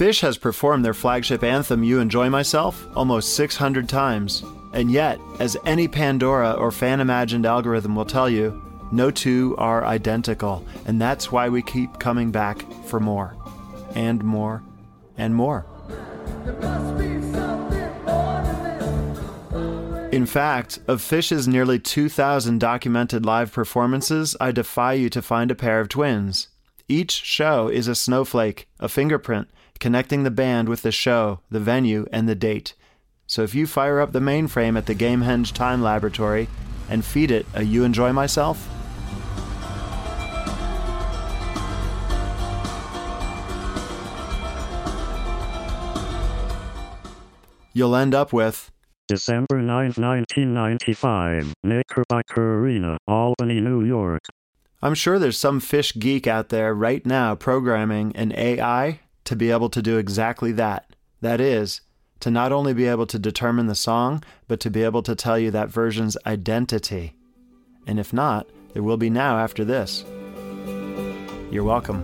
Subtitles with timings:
[0.00, 4.42] Phish has performed their flagship anthem, You Enjoy Myself, almost 600 times.
[4.72, 8.62] And yet, as any Pandora or fan imagined algorithm will tell you,
[8.92, 10.64] no two are identical.
[10.86, 13.36] And that's why we keep coming back for more,
[13.94, 14.62] and more,
[15.18, 15.66] and more.
[20.12, 25.54] In fact, of Phish's nearly 2,000 documented live performances, I defy you to find a
[25.54, 26.48] pair of twins.
[26.88, 29.48] Each show is a snowflake, a fingerprint,
[29.80, 32.74] connecting the band with the show, the venue, and the date.
[33.26, 36.48] So if you fire up the mainframe at the Gamehenge Time Laboratory
[36.88, 38.68] and feed it a You Enjoy Myself,
[47.72, 48.70] you'll end up with
[49.08, 54.20] December 9, 1995, Knickerbocker Arena, Albany, New York.
[54.82, 59.52] I'm sure there's some Phish geek out there right now programming an AI to be
[59.52, 60.92] able to do exactly that.
[61.20, 61.82] That is,
[62.18, 65.38] to not only be able to determine the song, but to be able to tell
[65.38, 67.14] you that version's identity.
[67.86, 70.04] And if not, there will be now after this.
[71.48, 72.02] You're welcome.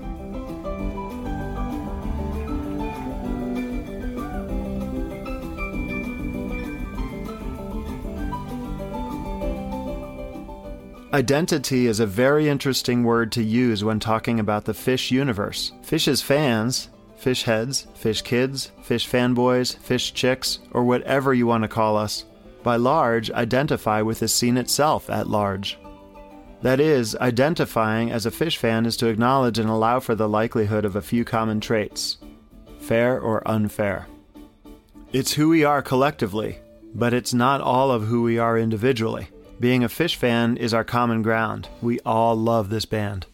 [11.13, 15.73] Identity is a very interesting word to use when talking about the Phish universe.
[15.83, 16.89] Phish's fans,
[17.21, 22.25] Phish heads, Phish kids, Phish fanboys, Phish chicks, or whatever you want to call us,
[22.63, 25.79] by large identify with the scene itself at large.
[26.63, 30.85] That is, identifying as a Phish fan is to acknowledge and allow for the likelihood
[30.85, 32.19] of a few common traits,
[32.81, 34.07] fair or unfair.
[35.13, 36.59] It's who we are collectively,
[36.95, 39.29] but it's not all of who we are individually.
[39.61, 41.69] Being a Phish fan is our common ground.
[41.81, 43.27] We all love this band.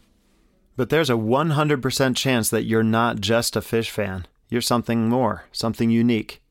[0.77, 4.27] But there's a 100% chance that you're not just a Phish fan.
[4.49, 6.43] You're something more, something unique.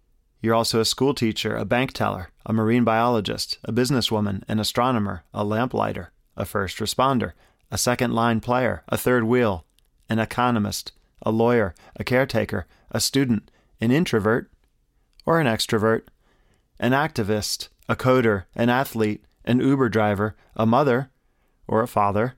[0.42, 5.24] You're also a school teacher, a bank teller, a marine biologist, a businesswoman, an astronomer,
[5.34, 7.34] a lamplighter, a first responder,
[7.70, 9.66] a second line player, a third wheel,
[10.10, 14.52] an economist, a lawyer, a caretaker, a student, an introvert,
[15.26, 16.04] or an extrovert,
[16.80, 21.12] an activist, a coder, an athlete, an Uber driver, a mother,
[21.68, 22.36] or a father,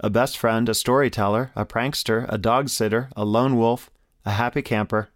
[0.00, 3.90] a best friend, a storyteller, a prankster, a dog sitter, a lone wolf,
[4.24, 5.08] a happy camper.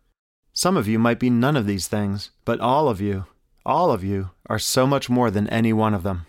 [0.53, 3.27] Some of you might be none of these things, but all of you,
[3.65, 6.27] all of you, are so much more than any one of them.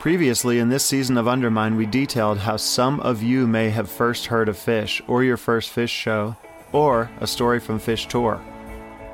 [0.00, 4.26] Previously in this season of Undermine, we detailed how some of you may have first
[4.26, 6.36] heard of Phish, or your first Phish show,
[6.72, 8.40] or a story from Phish Tour.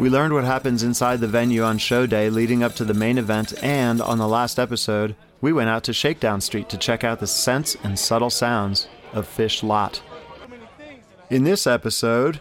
[0.01, 3.17] We learned what happens inside the venue on show day leading up to the main
[3.17, 7.21] event, and on the last episode, we went out to Shakedown Street to check out
[7.21, 10.03] the scents and subtle sounds of Phish Lot.
[11.31, 12.41] In this episode,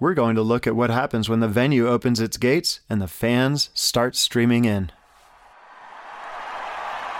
[0.00, 3.08] we're going to look at what happens when the venue opens its gates and the
[3.08, 4.90] fans start streaming in.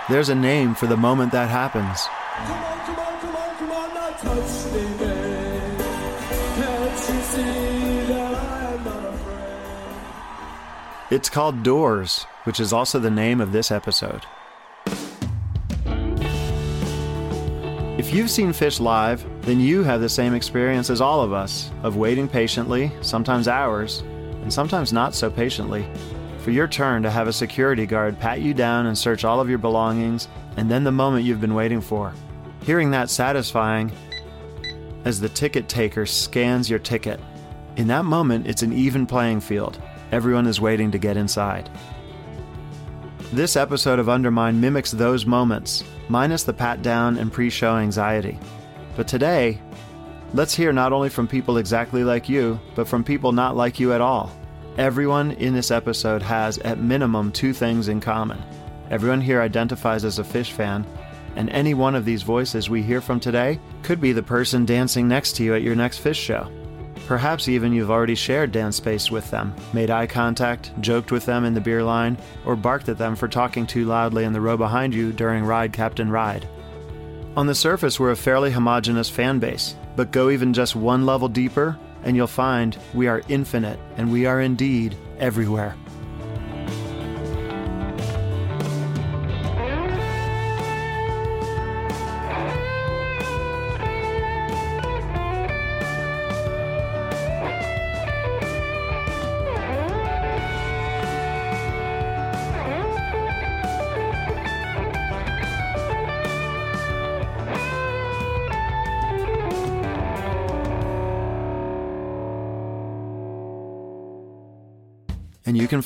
[0.09, 2.07] there's a name for the moment that happens.
[2.37, 5.08] Come on, come on, come on,
[11.11, 14.21] It's called Doors, which is also the name of this episode.
[17.97, 21.71] If you've seen Phish live, then you have the same experience as all of us
[21.81, 24.01] of waiting patiently, sometimes hours,
[24.43, 25.87] and sometimes not so patiently,
[26.37, 29.49] for your turn to have a security guard pat you down and search all of
[29.49, 30.27] your belongings,
[30.57, 32.13] and then the moment you've been waiting for.
[32.61, 33.91] Hearing that satisfying
[35.05, 37.19] as the ticket taker scans your ticket.
[37.77, 39.81] In that moment, it's an even playing field.
[40.11, 41.69] Everyone is waiting to get inside.
[43.31, 48.39] This episode of Undermine mimics those moments, minus the pat down and pre show anxiety.
[48.95, 49.61] But today,
[50.33, 53.93] let's hear not only from people exactly like you, but from people not like you
[53.93, 54.35] at all.
[54.77, 58.41] Everyone in this episode has, at minimum, two things in common.
[58.89, 60.87] Everyone here identifies as a Phish fan,
[61.35, 65.07] and any one of these voices we hear from today could be the person dancing
[65.07, 66.51] next to you at your next Phish show.
[67.09, 71.43] Perhaps even you've already shared dance space with them, made eye contact, joked with them
[71.43, 72.15] in the beer line,
[72.45, 75.73] or barked at them for talking too loudly in the row behind you during Ride
[75.73, 76.47] Captain Ride.
[77.35, 81.27] On the surface, we're a fairly homogenous fan base, but go even just one level
[81.27, 85.75] deeper, and you'll find we are infinite and we are indeed everywhere.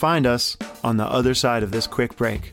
[0.03, 2.51] Find us on the other side of this quick break.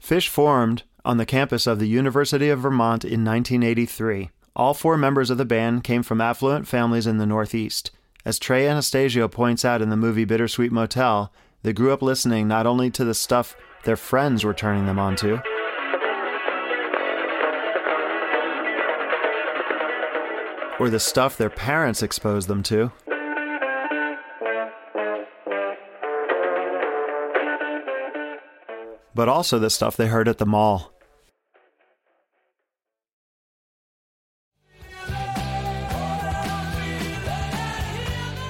[0.00, 4.30] Phish formed on the campus of the University of Vermont in 1983.
[4.56, 7.90] All four members of the band came from affluent families in the Northeast.
[8.24, 11.30] As Trey Anastasio points out in the movie Bittersweet Motel,
[11.62, 13.54] they grew up listening not only to the stuff
[13.84, 15.42] their friends were turning them on to,
[20.80, 22.90] or the stuff their parents exposed them to.
[29.14, 30.95] But also the stuff they heard at the mall.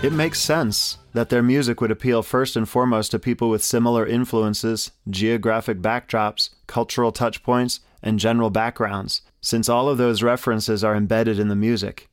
[0.07, 4.07] It makes sense that their music would appeal first and foremost to people with similar
[4.07, 11.41] influences, geographic backdrops, cultural touchpoints, and general backgrounds, since all of those references are embedded
[11.41, 12.09] in the music.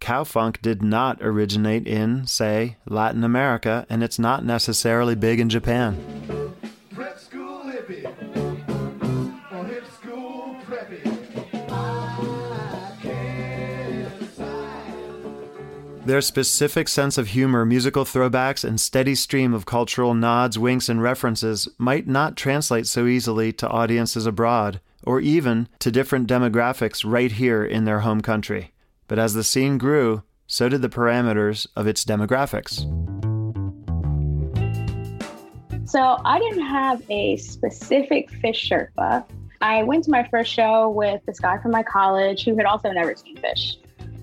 [0.00, 6.37] Cowfunk did not originate in, say, Latin America, and it's not necessarily big in Japan.
[16.08, 21.02] Their specific sense of humor, musical throwbacks, and steady stream of cultural nods, winks, and
[21.02, 27.32] references might not translate so easily to audiences abroad, or even to different demographics right
[27.32, 28.72] here in their home country.
[29.06, 32.78] But as the scene grew, so did the parameters of its demographics.
[35.86, 39.26] So I didn't have a specific Phish Sherpa.
[39.60, 42.92] I went to my first show with this guy from my college who had also
[42.92, 43.76] never seen Phish.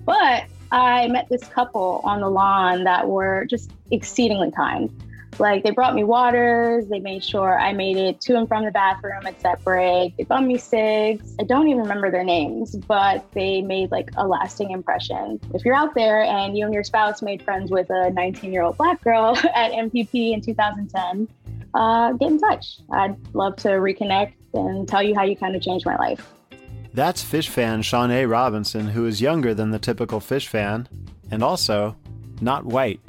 [0.04, 4.90] But I met this couple on the lawn that were just exceedingly kind.
[5.38, 8.70] Like they brought me waters, they made sure I made it to and from the
[8.70, 10.16] bathroom at set break.
[10.16, 11.34] They bought me cigs.
[11.38, 15.38] I don't even remember their names, but they made like a lasting impression.
[15.52, 18.62] If you're out there and you and your spouse made friends with a 19 year
[18.62, 21.28] old black girl at MPP in 2010,
[21.74, 22.78] uh, get in touch.
[22.90, 26.26] I'd love to reconnect and tell you how you kind of changed my life.
[26.96, 30.88] That's Phish fan Shaunea Robinson, who is younger than the typical Phish fan,
[31.30, 31.94] and also
[32.40, 33.00] not white.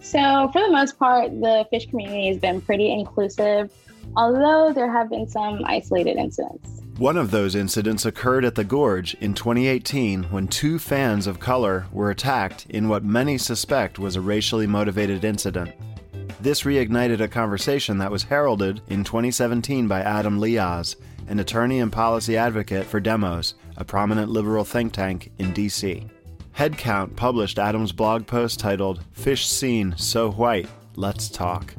[0.00, 3.72] So, for the most part, the Phish community has been pretty inclusive,
[4.16, 6.82] although there have been some isolated incidents.
[6.98, 11.86] One of those incidents occurred at the Gorge in 2018 when two fans of color
[11.92, 15.70] were attacked in what many suspect was a racially motivated incident.
[16.40, 20.96] This reignited a conversation that was heralded in 2017 by Adam Lioz,
[21.32, 26.06] an attorney and policy advocate for Demos, a prominent liberal think tank in DC.
[26.54, 31.74] Headcount published Adam's blog post titled Phish Scene So White, Let's Talk.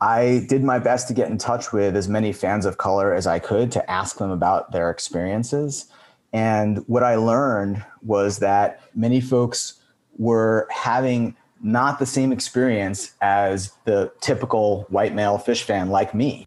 [0.00, 3.26] I did my best to get in touch with as many fans of color as
[3.26, 5.86] I could to ask them about their experiences.
[6.32, 9.80] And what I learned was that many folks
[10.16, 16.46] were having not the same experience as the typical white male Phish fan like me.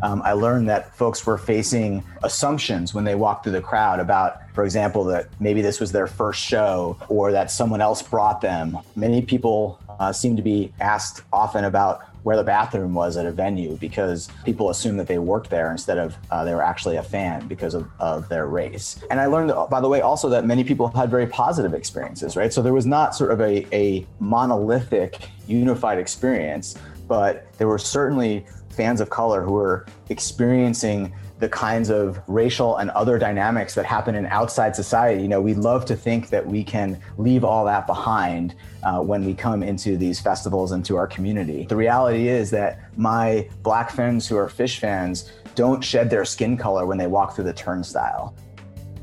[0.00, 4.40] Um, I learned that folks were facing assumptions when they walked through the crowd about,
[4.54, 8.78] for example, that maybe this was their first show or that someone else brought them.
[8.94, 13.32] Many people uh, seem to be asked often about where the bathroom was at a
[13.32, 17.02] venue because people assume that they worked there instead of uh, they were actually a
[17.02, 19.02] fan because of, of their race.
[19.10, 22.52] And I learned, by the way, also that many people had very positive experiences, right?
[22.52, 28.44] So there was not sort of a, a monolithic, unified experience, but there were certainly
[28.70, 34.14] fans of color who were experiencing the kinds of racial and other dynamics that happen
[34.14, 35.22] in outside society.
[35.22, 39.24] You know, we love to think that we can leave all that behind uh, when
[39.24, 41.66] we come into these festivals and to our community.
[41.66, 46.56] The reality is that my black friends who are Phish fans don't shed their skin
[46.56, 48.34] color when they walk through the turnstile.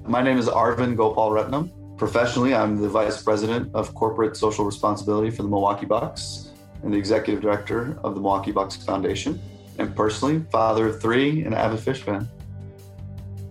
[0.05, 1.71] My name is Arvind Gopalratnam.
[1.97, 6.51] Professionally, I'm the Vice President of Corporate Social Responsibility for the Milwaukee Bucks
[6.83, 9.39] and the Executive Director of the Milwaukee Bucks Foundation
[9.77, 12.29] and personally, father of three and avid Phish fan.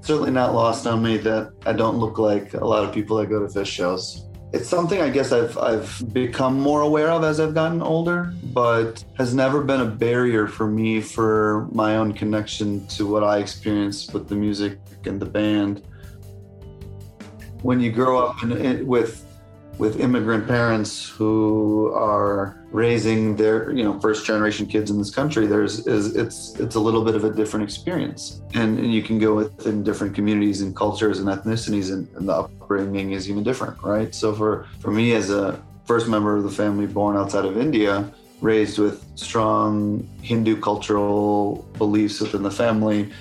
[0.00, 3.26] Certainly not lost on me that I don't look like a lot of people that
[3.26, 4.26] go to Phish shows.
[4.52, 9.04] It's something I guess I've I've become more aware of as I've gotten older, but
[9.16, 14.14] has never been a barrier for me for my own connection to what I experienced
[14.14, 15.82] with the music and the band.
[17.62, 19.26] When you grow up in, in, with
[19.78, 25.46] with immigrant parents who are raising their you know first generation kids in this country
[25.46, 28.42] there's is it's it's a little bit of a different experience.
[28.54, 32.32] And, and you can go within different communities and cultures and ethnicities and, and, the
[32.32, 34.12] upbringing is even different right?
[34.12, 38.10] So for for me as a first member of the family born outside of india
[38.40, 43.12] raised with strong hindu cultural beliefs within the family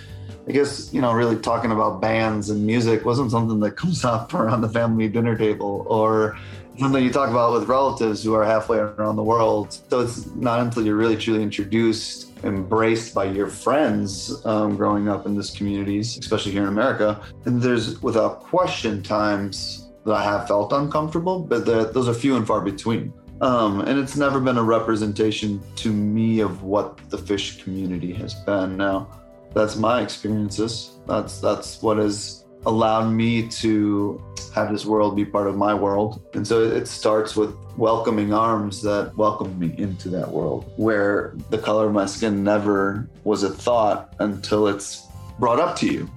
[0.45, 4.33] I guess, you know, really talking about bands and music wasn't something that comes up
[4.33, 6.37] around the family dinner table or
[6.77, 9.77] something you talk about with relatives who are halfway around the world.
[9.89, 15.25] So it's not until you're really truly introduced, embraced by your friends um, growing up
[15.25, 17.21] in this communities, especially here in America.
[17.45, 22.45] And there's without question times that I have felt uncomfortable, but those are few and
[22.45, 23.13] far between.
[23.41, 28.33] Um, and it's never been a representation to me of what the Phish community has
[28.33, 28.77] been.
[28.77, 29.07] Now,
[29.53, 30.97] that's my experiences.
[31.07, 34.21] That's that's what has allowed me to
[34.53, 36.21] have this world be part of my world.
[36.33, 41.57] And so it starts with welcoming arms that welcomed me into that world where the
[41.57, 45.07] color of my skin never was a thought until it's
[45.39, 46.09] brought up to you.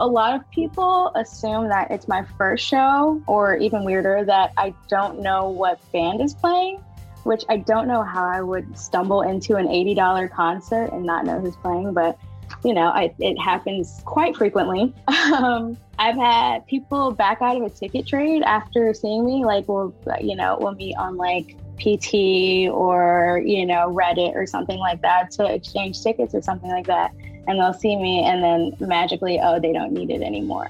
[0.00, 4.74] A lot of people assume that it's my first show, or even weirder, that I
[4.88, 6.82] don't know what band is playing,
[7.22, 11.40] which I don't know how I would stumble into an $80 concert and not know
[11.40, 12.18] who's playing, but
[12.64, 14.92] you know, I, it happens quite frequently.
[15.24, 19.94] Um, I've had people back out of a ticket trade after seeing me, like, we'll,
[20.20, 25.30] you know, we'll meet on like PT or, you know, Reddit or something like that
[25.32, 27.12] to exchange tickets or something like that.
[27.48, 30.68] And they'll see me and then magically, oh, they don't need it anymore.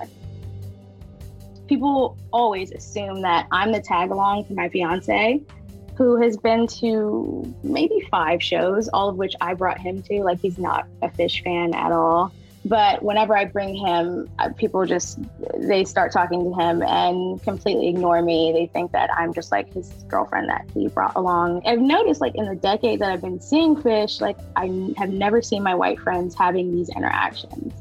[1.67, 5.43] People always assume that I'm the tag along for my fiance
[5.97, 10.23] who has been to maybe five shows, all of which I brought him to.
[10.23, 12.33] Like, he's not a Phish fan at all.
[12.67, 15.19] But whenever I bring him, people just
[15.59, 18.53] they start talking to him and completely ignore me.
[18.53, 21.63] They think that I'm just like his girlfriend that he brought along.
[21.67, 25.43] I've noticed like in the decade that I've been seeing Phish, like I have never
[25.43, 27.75] seen my white friends having these interactions.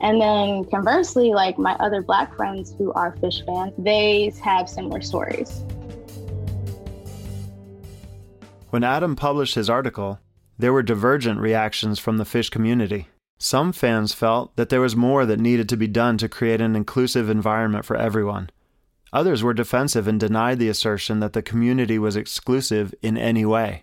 [0.00, 5.02] And then conversely, like my other black friends who are Phish fans, they have similar
[5.02, 5.62] stories.
[8.70, 10.20] When Adam published his article,
[10.56, 13.08] there were divergent reactions from the Phish community.
[13.40, 16.76] Some fans felt that there was more that needed to be done to create an
[16.76, 18.48] inclusive environment for everyone.
[19.12, 23.82] Others were defensive and denied the assertion that the community was exclusive in any way.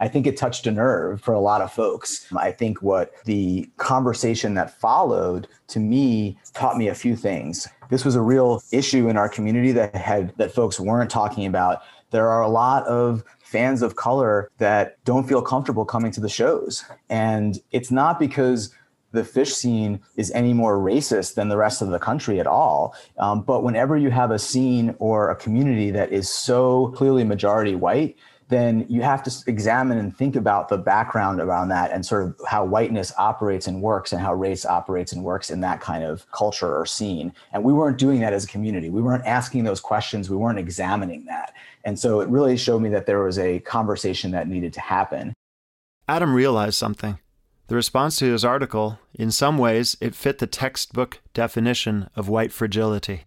[0.00, 2.26] I think it touched a nerve for a lot of folks.
[2.34, 7.68] I think what the conversation that followed to me taught me a few things.
[7.90, 11.82] This was a real issue in our community that had that folks weren't talking about.
[12.10, 16.28] There are a lot of fans of color that don't feel comfortable coming to the
[16.28, 16.84] shows.
[17.10, 18.74] And it's not because
[19.12, 22.94] the Phish scene is any more racist than the rest of the country at all.
[23.18, 27.74] Um, but whenever you have a scene or a community that is so clearly majority
[27.74, 28.16] white,
[28.52, 32.40] then you have to examine and think about the background around that and sort of
[32.46, 36.30] how whiteness operates and works and how race operates and works in that kind of
[36.32, 37.32] culture or scene.
[37.52, 38.90] And we weren't doing that as a community.
[38.90, 40.28] We weren't asking those questions.
[40.28, 41.54] We weren't examining that.
[41.84, 45.32] And so it really showed me that there was a conversation that needed to happen.
[46.06, 47.18] Adam realized something.
[47.68, 52.52] The response to his article, in some ways, it fit the textbook definition of white
[52.52, 53.22] fragility.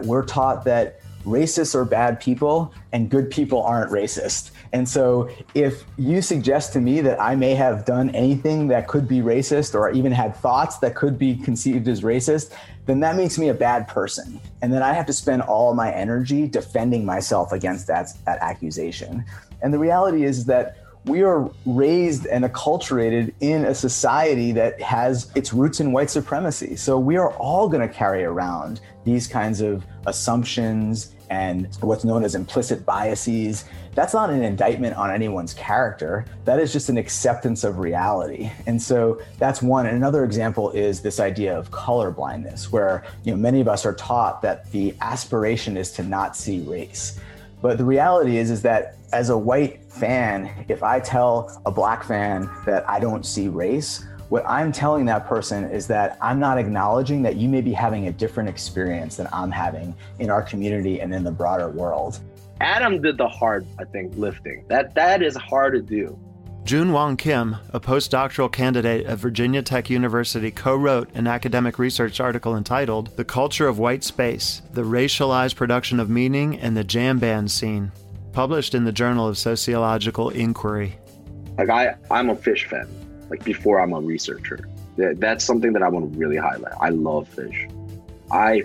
[0.00, 4.50] We're taught that racists are bad people and good people aren't racist.
[4.72, 9.08] And so if you suggest to me that I may have done anything that could
[9.08, 12.52] be racist or even had thoughts that could be conceived as racist,
[12.86, 14.40] then that makes me a bad person.
[14.62, 19.24] And then I have to spend all my energy defending myself against that, that accusation.
[19.62, 20.76] And the reality is that
[21.08, 26.76] we are raised and acculturated in a society that has its roots in white supremacy.
[26.76, 32.24] So we are all going to carry around these kinds of assumptions and what's known
[32.24, 33.64] as implicit biases.
[33.94, 36.24] That's not an indictment on anyone's character.
[36.44, 38.50] That is just an acceptance of reality.
[38.66, 39.86] And so that's one.
[39.86, 43.84] And another example is this idea of color blindness, where you know many of us
[43.84, 47.18] are taught that the aspiration is to not see race.
[47.60, 52.04] But the reality is, is that as a white fan, if I tell a black
[52.04, 56.58] fan that I don't see race, what I'm telling that person is that I'm not
[56.58, 61.00] acknowledging that you may be having a different experience than I'm having in our community
[61.00, 62.20] and in the broader world.
[62.60, 64.64] Adam did the hard, I think, lifting.
[64.68, 66.18] That that is hard to do.
[66.64, 72.20] Jun Wong Kim, a postdoctoral candidate at Virginia Tech University, co wrote an academic research
[72.20, 77.18] article entitled The Culture of White Space The Racialized Production of Meaning and the Jam
[77.18, 77.92] Band Scene,
[78.38, 80.96] published in the Journal of Sociological Inquiry.
[81.58, 82.88] Like, I, I'm a Phish fan
[83.30, 84.60] like before I'm a researcher.
[84.96, 86.72] That's something that I want to really highlight.
[86.80, 87.68] I love Phish.
[88.30, 88.62] I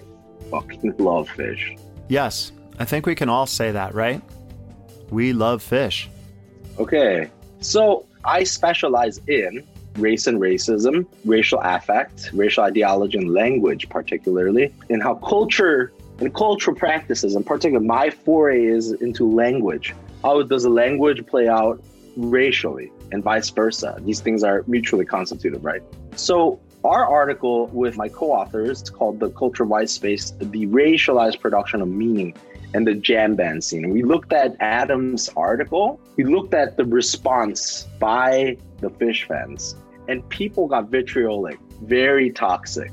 [0.52, 1.80] fucking love Phish.
[2.08, 4.22] Yes, I think we can all say that, right?
[5.10, 6.06] We love Phish.
[6.78, 14.72] Okay, so I specialize in race and racism, racial affect, racial ideology, and language, particularly,
[14.92, 15.92] and how culture
[16.24, 19.94] and cultural practices, and particularly my foray is into language.
[20.24, 21.84] How does a language play out
[22.16, 22.92] racially?
[23.14, 23.98] and vice versa.
[24.02, 25.82] These things are mutually constitutive, right?
[26.16, 31.88] So our article with my co-authors called the culture white space the racialized production of
[31.88, 32.36] meaning
[32.74, 37.88] and the jam band scene we looked at adam's article we looked at the response
[38.00, 39.78] by the Phish fans
[40.10, 42.92] and people got vitriolic very toxic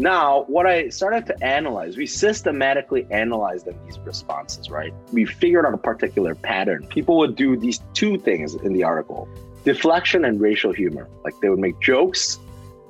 [0.00, 4.94] now, what I started to analyze, we systematically analyzed these responses, right?
[5.12, 6.86] We figured out a particular pattern.
[6.86, 9.28] People would do these two things in the article
[9.64, 11.08] deflection and racial humor.
[11.24, 12.38] Like they would make jokes,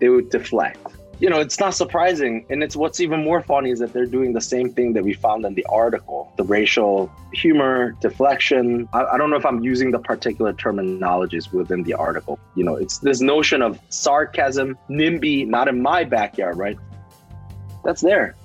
[0.01, 0.87] they would deflect.
[1.19, 2.47] You know, it's not surprising.
[2.51, 5.15] And it's what's even more funny is that they're doing the same thing that we
[5.15, 8.89] found in the article the racial humor, deflection.
[8.93, 12.39] I, I don't know if I'm using the particular terminologies within the article.
[12.55, 16.79] You know, it's this notion of sarcasm, NIMBY, not in my backyard, right?
[17.85, 18.37] That's there.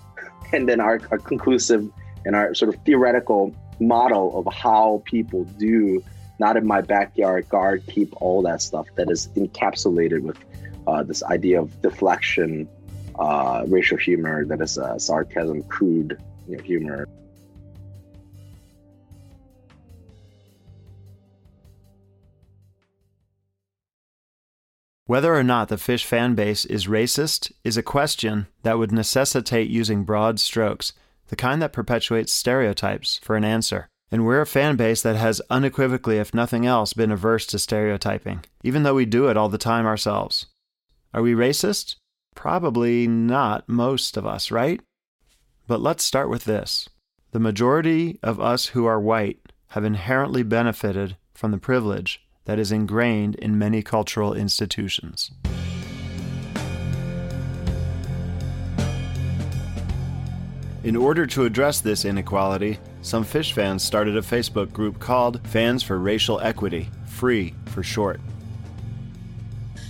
[0.51, 1.89] And then our, our conclusive
[2.25, 6.03] and our sort of theoretical model of how people do
[6.39, 10.37] not in my backyard, guard, keep, all that stuff that is encapsulated with
[10.87, 12.67] uh, this idea of deflection,
[13.19, 17.07] uh, racial humor, that is uh, sarcasm, crude you know, humor.
[25.05, 29.69] Whether or not the Phish fan base is racist is a question that would necessitate
[29.69, 30.93] using broad strokes,
[31.27, 33.89] the kind that perpetuates stereotypes, for an answer.
[34.11, 38.45] And we're a fan base that has unequivocally, if nothing else, been averse to stereotyping,
[38.63, 40.45] even though we do it all the time ourselves.
[41.13, 41.95] Are we racist?
[42.33, 44.79] Probably not most of us, right?
[45.67, 46.87] But let's start with this.
[47.31, 49.39] The majority of us who are white
[49.69, 55.31] have inherently benefited from the privilege that is ingrained in many cultural institutions.
[60.83, 65.81] In order to address this inequality, some Phish fans started a Facebook group called Fans
[65.81, 68.19] for Racial Equity, Free for short.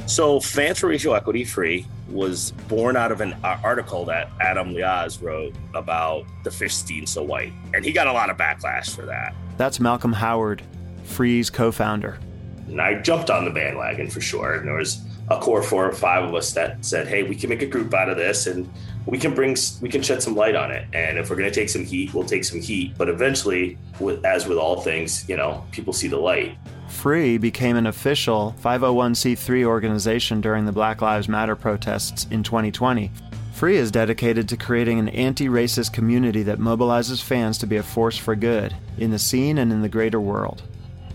[0.05, 5.19] So, Fans for Racial Equity Free was born out of an article that Adam Lioz
[5.19, 7.53] wrote about the Phish steam so white.
[7.73, 9.33] And he got a lot of backlash for that.
[9.57, 10.61] That's Malcolm Howard,
[11.05, 12.19] Free's co founder.
[12.67, 14.55] And I jumped on the bandwagon for sure.
[14.55, 17.49] And there was a core four or five of us that said, hey, we can
[17.49, 18.69] make a group out of this and
[19.05, 21.53] we can bring we can shed some light on it and if we're going to
[21.53, 25.35] take some heat we'll take some heat but eventually with, as with all things you
[25.35, 31.27] know people see the light free became an official 501c3 organization during the black lives
[31.27, 33.11] matter protests in 2020
[33.53, 37.83] Free is dedicated to creating an anti racist community that mobilizes fans to be a
[37.83, 40.63] force for good in the scene and in the greater world.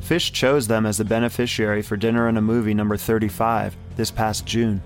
[0.09, 4.47] Phish chose them as the beneficiary for Dinner and a Movie number 35 this past
[4.47, 4.81] June.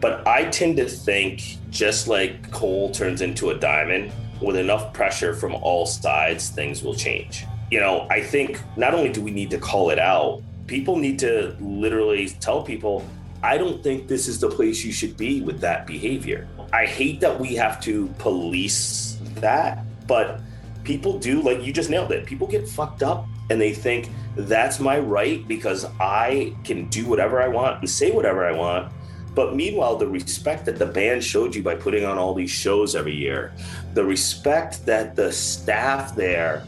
[0.00, 5.34] But I tend to think just like coal turns into a diamond, with enough pressure
[5.34, 7.46] from all sides, things will change.
[7.72, 11.18] You know, I think not only do we need to call it out, people need
[11.18, 13.04] to literally tell people,
[13.42, 16.46] I don't think this is the place you should be with that behavior.
[16.72, 20.40] I hate that we have to police that, but
[20.84, 22.24] people do, like you just nailed it.
[22.24, 27.42] People get fucked up and they think that's my right because I can do whatever
[27.42, 28.92] I want and say whatever I want.
[29.34, 32.94] But meanwhile, the respect that the band showed you by putting on all these shows
[32.94, 33.52] every year,
[33.94, 36.64] the respect that the staff there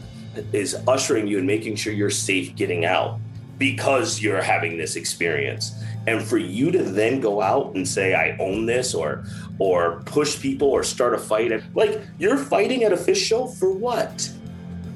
[0.51, 3.19] is ushering you and making sure you're safe getting out
[3.57, 5.75] because you're having this experience.
[6.07, 9.25] And for you to then go out and say, I own this or
[9.57, 13.71] or push people or start a fight, like you're fighting at a Phish show for
[13.71, 14.29] what?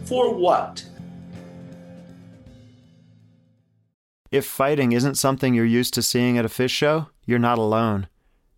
[0.06, 0.84] For what?
[4.32, 8.08] If fighting isn't something you're used to seeing at a Phish show, you're not alone.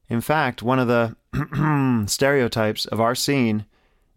[0.09, 1.15] In fact, one of the
[2.07, 3.65] stereotypes of our scene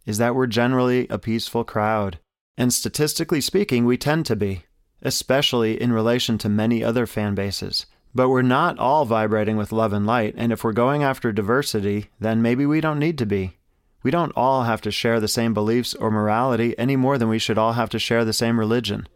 [0.04, 2.18] is that we're generally a peaceful crowd.
[2.56, 4.64] And statistically speaking, we tend to be,
[5.02, 7.86] especially in relation to many other fan bases.
[8.14, 12.10] But we're not all vibrating with love and light, and if we're going after diversity,
[12.20, 13.58] then maybe we don't need to be.
[14.02, 17.38] We don't all have to share the same beliefs or morality any more than we
[17.38, 19.08] should all have to share the same religion.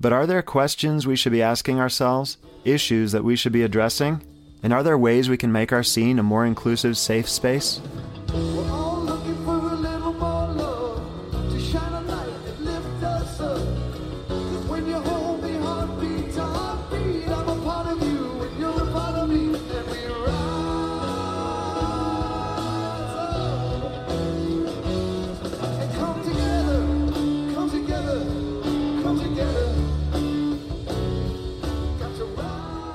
[0.00, 4.22] But are there questions we should be asking ourselves, issues that we should be addressing?
[4.62, 7.80] And are there ways we can make our scene a more inclusive, safe space?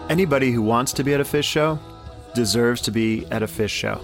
[0.10, 1.78] Anybody who wants to be at a Phish show
[2.34, 4.00] deserves to be at a Phish show.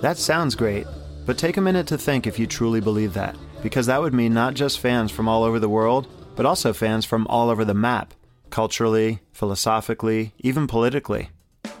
[0.00, 0.86] That sounds great,
[1.26, 4.32] but take a minute to think if you truly believe that, because that would mean
[4.32, 7.74] not just fans from all over the world, but also fans from all over the
[7.74, 8.14] map,
[8.50, 11.30] culturally, philosophically, even politically.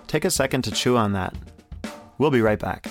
[0.08, 1.36] Take a second to chew on that.
[2.18, 2.88] We'll be right back.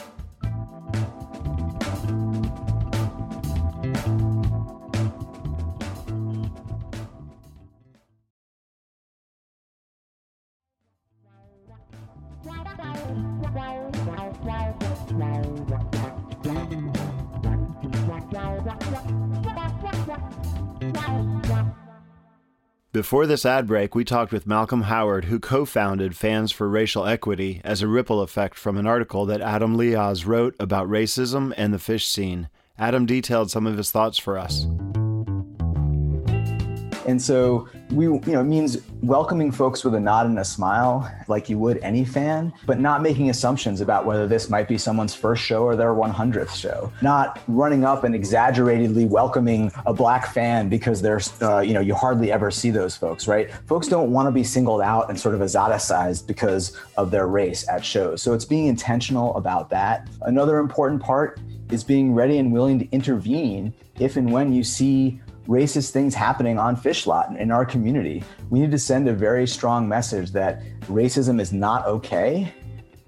[22.97, 27.05] Before this ad break, we talked with Malcolm Howard, who co founded Fans for Racial
[27.05, 31.71] Equity as a ripple effect from an article that Adam Lioz wrote about racism and
[31.71, 32.49] the Phish scene.
[32.79, 34.65] Adam detailed some of his thoughts for us.
[37.07, 41.09] And so we, you know, it means welcoming folks with a nod and a smile,
[41.27, 45.15] like you would any fan, but not making assumptions about whether this might be someone's
[45.15, 46.91] first show or their 100th show.
[47.01, 51.95] Not running up and exaggeratedly welcoming a black fan because there's, uh, you know, you
[51.95, 53.51] hardly ever see those folks, right?
[53.67, 57.67] Folks don't want to be singled out and sort of exoticized because of their race
[57.69, 58.21] at shows.
[58.21, 60.09] So it's being intentional about that.
[60.23, 61.39] Another important part
[61.71, 66.59] is being ready and willing to intervene if and when you see racist things happening
[66.59, 68.23] on Phish lot in our community.
[68.49, 72.53] We need to send a very strong message that racism is not okay.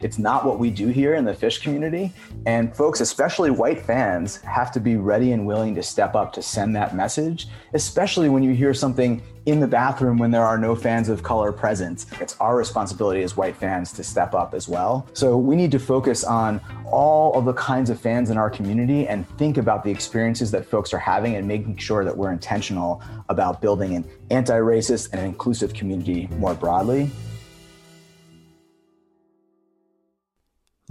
[0.02, 2.14] It's not what we do here in the Phish community.
[2.46, 6.42] And folks, especially white fans, have to be ready and willing to step up to
[6.42, 10.76] send that message, especially when you hear something in the bathroom when there are no
[10.76, 12.06] fans of color present.
[12.22, 15.08] It's our responsibility as white fans to step up as well.
[15.14, 19.08] So we need to focus on all of the kinds of fans in our community
[19.08, 23.02] and think about the experiences that folks are having and making sure that we're intentional
[23.30, 27.10] about building an anti racist and inclusive community more broadly.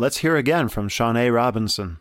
[0.00, 1.98] Let's hear again from Shaunea Robinson.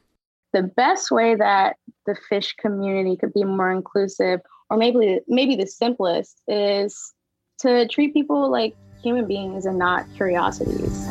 [0.54, 5.66] the best way that the Phish community could be more inclusive or maybe maybe the
[5.66, 7.14] simplest is
[7.58, 11.08] to treat people like human beings and not curiosities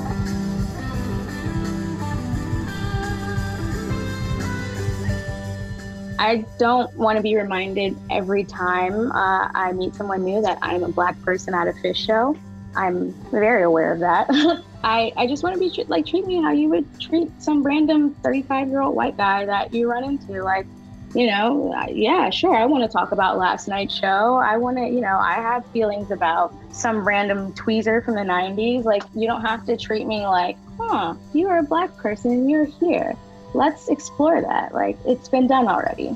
[6.20, 10.84] I don't want to be reminded every time uh, I meet someone new that I'm
[10.84, 12.36] a black person at a Phish show.
[12.76, 14.28] I'm very aware of that.
[14.84, 18.14] I, I just want to be like treat me how you would treat some random
[18.22, 20.42] 35 year old white guy that you run into.
[20.42, 20.66] Like
[21.14, 24.36] you know, yeah, sure, I want to talk about last night's show.
[24.36, 28.84] I want to, you know, I have feelings about some random tweezer from the 90s.
[28.84, 32.66] Like, you don't have to treat me like, huh, you're a black person and you're
[32.66, 33.16] here.
[33.54, 34.74] Let's explore that.
[34.74, 36.14] Like, it's been done already.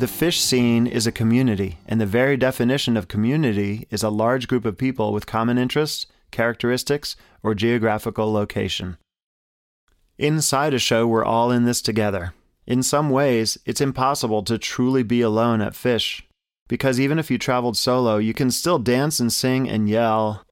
[0.00, 4.48] The Phish scene is a community, and the very definition of community is a large
[4.48, 8.96] group of people with common interests, characteristics, or geographical location.
[10.16, 12.32] Inside a show, we're all in this together.
[12.66, 16.22] In some ways, it's impossible to truly be alone at Phish,
[16.66, 20.46] because even if you traveled solo, you can still dance and sing and yell.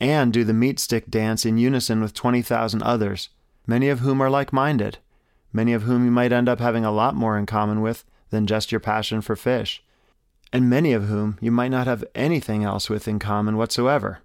[0.00, 3.28] And do the Meatstick dance in unison with 20,000 others,
[3.66, 4.96] many of whom are like minded,
[5.52, 8.46] many of whom you might end up having a lot more in common with than
[8.46, 9.80] just your passion for Phish,
[10.52, 14.20] and many of whom you might not have anything else with in common whatsoever.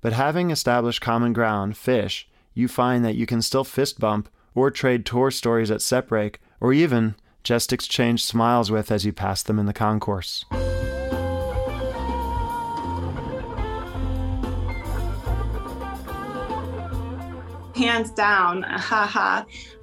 [0.00, 4.70] But having established common ground, Phish, you find that you can still fist bump or
[4.70, 9.42] trade tour stories at set break, or even just exchange smiles with as you pass
[9.42, 10.44] them in the concourse.
[17.80, 19.42] hands down haha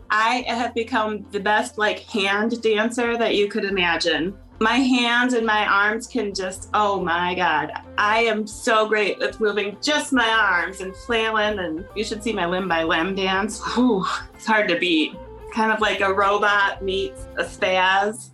[0.10, 4.38] i have become the best like hand dancer that you could imagine.
[4.60, 7.72] My hands and my arms can just oh my god.
[7.98, 12.34] I am so great at moving just my arms and flailing and you should see
[12.34, 13.62] my limb by limb dance.
[13.76, 15.14] Whew, it's hard to beat.
[15.54, 18.32] Kind of like a robot meets a spaz.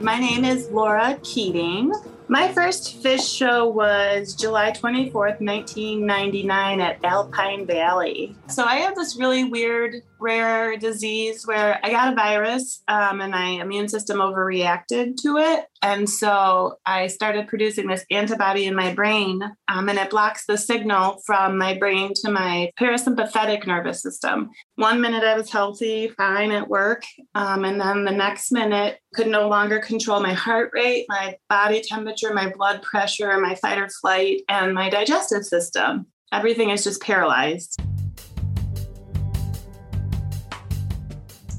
[0.00, 1.92] My name is Laura Keating.
[2.32, 8.34] My first Phish show was July 24th, 1999 at Alpine Valley.
[8.48, 13.32] So I have this really weird, rare disease where I got a virus um, and
[13.32, 15.66] my immune system overreacted to it.
[15.82, 20.56] And so I started producing this antibody in my brain, um, and it blocks the
[20.56, 24.50] signal from my brain to my parasympathetic nervous system.
[24.76, 27.02] One minute I was healthy, fine at work,
[27.34, 31.82] um, and then the next minute could no longer control my heart rate, my body
[31.82, 36.06] temperature, my blood pressure, my fight or flight, and my digestive system.
[36.32, 37.82] Everything is just paralyzed.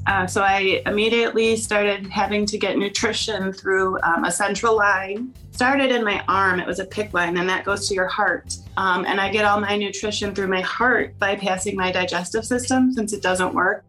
[0.06, 5.34] Uh, so I immediately started having to get nutrition through um, a central line.
[5.52, 8.58] Started in my arm, it was a pick line, and that goes to your heart.
[8.76, 13.14] Um, and I get all my nutrition through my heart, bypassing my digestive system since
[13.14, 13.86] it doesn't work.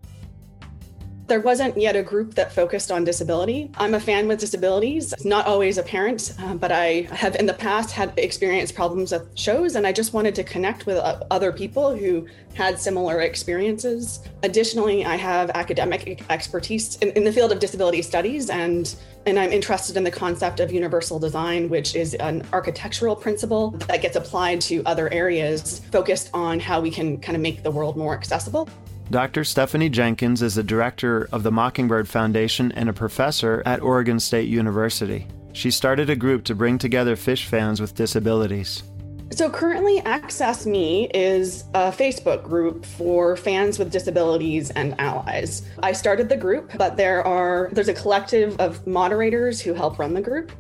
[1.27, 3.71] There wasn't yet a group that focused on disability.
[3.77, 5.15] I'm a fan with disabilities.
[5.25, 9.75] Not always apparent, uh, but I have in the past had experienced problems at shows,
[9.75, 14.21] and I just wanted to connect with uh, other people who had similar experiences.
[14.43, 18.95] Additionally, I have academic expertise in, in the field of disability studies, and
[19.27, 24.03] and I'm interested in the concept of universal design, which is an architectural principle that
[24.03, 27.97] gets applied to other areas, focused on how we can kind of make the world
[27.97, 28.69] more accessible.
[29.15, 29.45] Dr.
[29.45, 34.49] Stephanie Jenkins is the director of the Mockingbird Foundation and a professor at Oregon State
[34.49, 35.29] University.
[35.53, 38.83] She started a group to bring together Phish fans with disabilities.
[39.31, 45.63] So currently, Access Me is a Facebook group for fans with disabilities and allies.
[45.81, 50.13] I started the group, but there are there's a collective of moderators who help run
[50.15, 50.51] the group.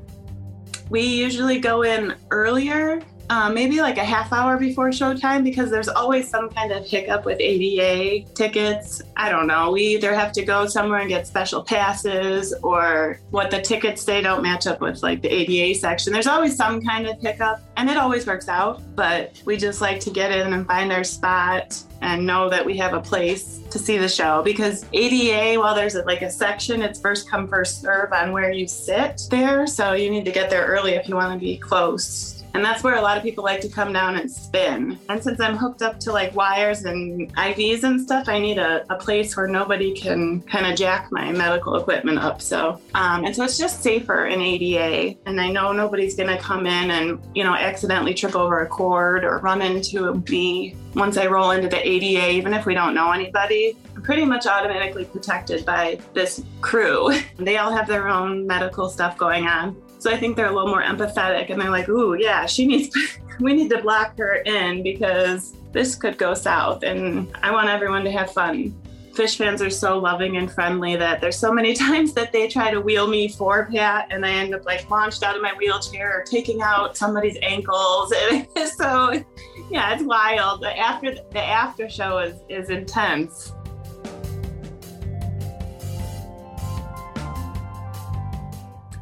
[0.91, 5.89] We usually go in earlier, um, maybe like a half hour before showtime, because there's
[5.89, 9.03] always some kind of hiccup with ADA tickets.
[9.17, 9.73] I don't know.
[9.73, 14.21] We either have to go somewhere and get special passes, or what the tickets they
[14.21, 16.13] don't match up with like the ADA section.
[16.13, 18.83] There's always some kind of hiccup, and it always works out.
[18.95, 22.77] But we just like to get in and find our spot and know that we
[22.77, 27.01] have a place to see the show because ADA, while there's like a section, it's
[27.01, 29.67] first come, first serve on where you sit there.
[29.67, 32.34] So you need to get there early if you want to be close.
[32.55, 34.99] And that's where a lot of people like to come down and spin.
[35.09, 38.85] And since I'm hooked up to like wires and IVs and stuff, I need a,
[38.93, 42.41] a place where nobody can kind of jack my medical equipment up.
[42.41, 45.19] So, um, and so it's just safer in ADA.
[45.27, 48.67] And I know nobody's going to come in and, you know, accidentally trip over a
[48.67, 52.95] cord or run into me once I roll into the ADA, even if we don't
[52.95, 53.77] know anybody.
[53.97, 57.13] I'm pretty much automatically protected by this crew.
[57.37, 59.77] They all have their own medical stuff going on.
[60.05, 62.95] So I think they're a little more empathetic and they're like, ooh, yeah, she needs,
[63.41, 68.05] we need to block her in because this could go south and I want everyone
[68.05, 68.79] to have fun.
[69.15, 72.71] Phish fans are so loving and friendly that there's so many times that they try
[72.71, 76.21] to wheel me for Pat and I end up like launched out of my wheelchair
[76.21, 78.13] or taking out somebody's ankles.
[78.77, 79.25] So
[79.71, 80.61] yeah, it's wild.
[80.61, 83.55] The after the after show is is intense.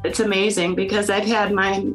[0.03, 1.85] It's amazing because I've had my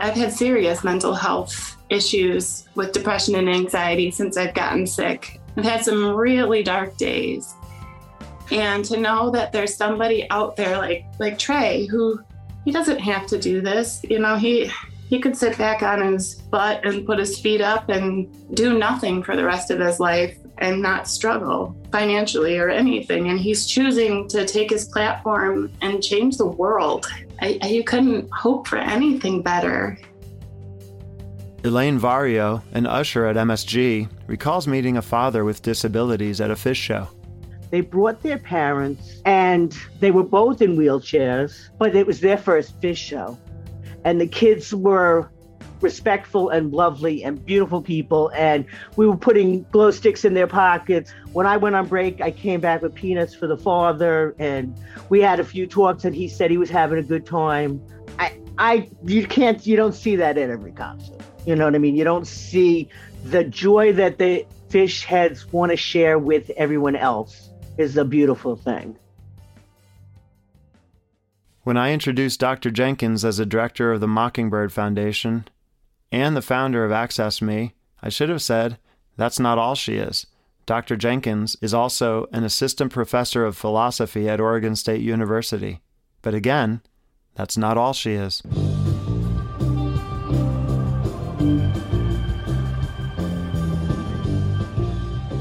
[0.00, 5.40] I've had serious mental health issues with depression and anxiety since I've gotten sick.
[5.56, 7.54] I've had some really dark days.
[8.50, 12.20] And to know that there's somebody out there like like Trey who
[12.64, 14.04] he doesn't have to do this.
[14.08, 14.70] You know, he
[15.08, 19.22] he could sit back on his butt and put his feet up and do nothing
[19.22, 23.28] for the rest of his life and not struggle financially or anything.
[23.28, 27.06] And he's choosing to take his platform and change the world.
[27.42, 29.98] I, I, you couldn't hope for anything better.
[31.64, 36.76] Elaine Vario, an usher at MSG, recalls meeting a father with disabilities at a Phish
[36.76, 37.08] show.
[37.70, 42.80] They brought their parents, and they were both in wheelchairs, but it was their first
[42.80, 43.36] Phish show.
[44.04, 45.28] And the kids were
[45.80, 48.30] respectful and lovely and beautiful people.
[48.34, 48.64] And
[48.96, 51.12] we were putting glow sticks in their pockets.
[51.32, 55.20] When I went on break, I came back with peanuts for the father, and we
[55.20, 56.04] had a few talks.
[56.04, 57.82] And he said he was having a good time.
[58.18, 61.20] I, I, you can't, you don't see that at every concert.
[61.46, 61.96] You know what I mean?
[61.96, 62.88] You don't see
[63.24, 68.56] the joy that the Phish heads want to share with everyone else is a beautiful
[68.56, 68.96] thing.
[71.64, 72.72] When I introduced Dr.
[72.72, 75.46] Jenkins as a director of the Mockingbird Foundation
[76.10, 78.78] and the founder of Access Me, I should have said,
[79.16, 80.26] that's not all she is.
[80.66, 80.96] Dr.
[80.96, 85.80] Jenkins is also an assistant professor of philosophy at Oregon State University.
[86.20, 86.80] But again,
[87.36, 88.42] that's not all she is.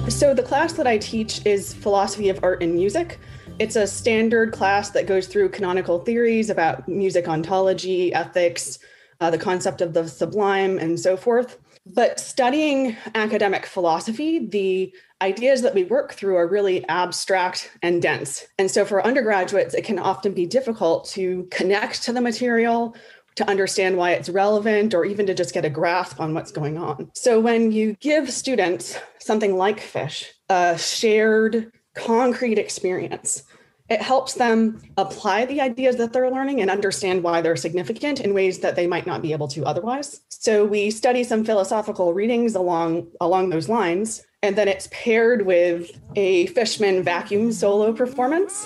[0.07, 3.19] So, the class that I teach is Philosophy of Art and Music.
[3.61, 8.79] It's a standard class that goes through canonical theories about music ontology, ethics,
[9.19, 11.59] uh, the concept of the sublime, and so forth.
[11.85, 18.47] But studying academic philosophy, the ideas that we work through are really abstract and dense.
[18.57, 22.95] And so for undergraduates, it can often be difficult to connect to the material,
[23.35, 26.79] to understand why it's relevant, or even to just get a grasp on what's going
[26.79, 27.11] on.
[27.13, 33.43] So when you give students something like Phish, a shared concrete experience,
[33.91, 38.33] it helps them apply the ideas that they're learning and understand why they're significant in
[38.33, 40.21] ways that they might not be able to otherwise.
[40.29, 45.91] So we study some philosophical readings along along those lines, and then it's paired with
[46.15, 48.65] a Fishman vacuum solo performance,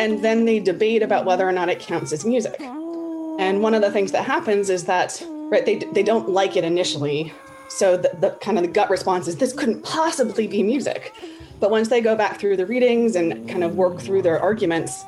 [0.00, 2.56] and then they debate about whether or not it counts as music.
[2.58, 6.64] And one of the things that happens is that right they they don't like it
[6.64, 7.30] initially.
[7.68, 11.12] So the, the kind of the gut response is this couldn't possibly be music.
[11.58, 15.04] But once they go back through the readings and kind of work through their arguments,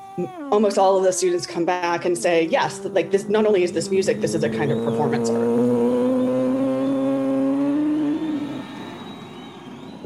[0.51, 3.73] almost all of the students come back and say, yes, like this, not only is
[3.73, 5.78] this music, this is a kind of performance art.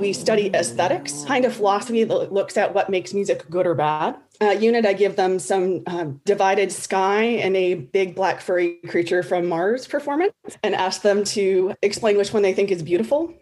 [0.03, 4.17] We study aesthetics, kind of philosophy that looks at what makes music good or bad.
[4.41, 9.23] Uh, unit, I give them some um, divided sky and a big black furry creature
[9.23, 10.35] from Mars performance
[10.65, 13.33] and ask them to explain which one they think is beautiful.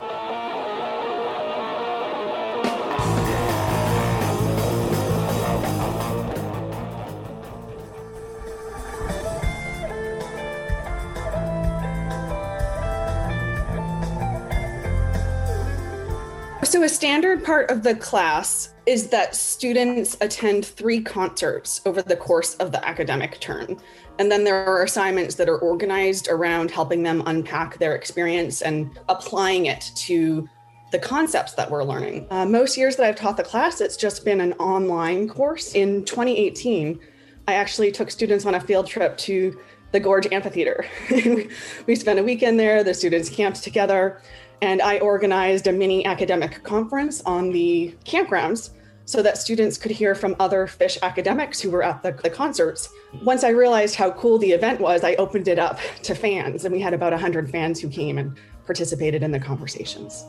[16.70, 22.14] So, a standard part of the class is that students attend three concerts over the
[22.14, 23.76] course of the academic term.
[24.20, 28.96] And then there are assignments that are organized around helping them unpack their experience and
[29.08, 30.48] applying it to
[30.92, 32.28] the concepts that we're learning.
[32.30, 35.74] Uh, most years that I've taught the class, it's just been an online course.
[35.74, 37.00] In 2018,
[37.48, 39.58] I actually took students on a field trip to
[39.90, 40.86] the Gorge Amphitheater.
[41.88, 44.22] we spent a weekend there, the students camped together
[44.62, 48.70] and I organized a mini academic conference on the campgrounds
[49.04, 52.88] so that students could hear from other Phish academics who were at the, the, concerts.
[53.22, 56.72] Once I realized how cool the event was, I opened it up to fans, and
[56.72, 60.24] we had about 100 fans who came and participated in the conversations.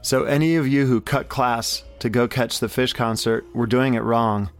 [0.00, 3.94] So, any of you who cut class to go catch the Phish concert were doing
[3.94, 4.50] it wrong.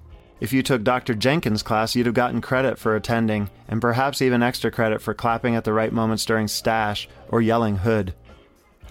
[0.41, 1.15] If you took Dr.
[1.15, 5.55] Jenkins' class, you'd have gotten credit for attending, and perhaps even extra credit for clapping
[5.55, 8.15] at the right moments during stash or yelling hood.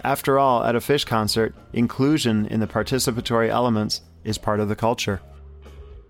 [0.04, 4.76] After all, at a Phish concert, inclusion in the participatory elements is part of the
[4.76, 5.20] culture.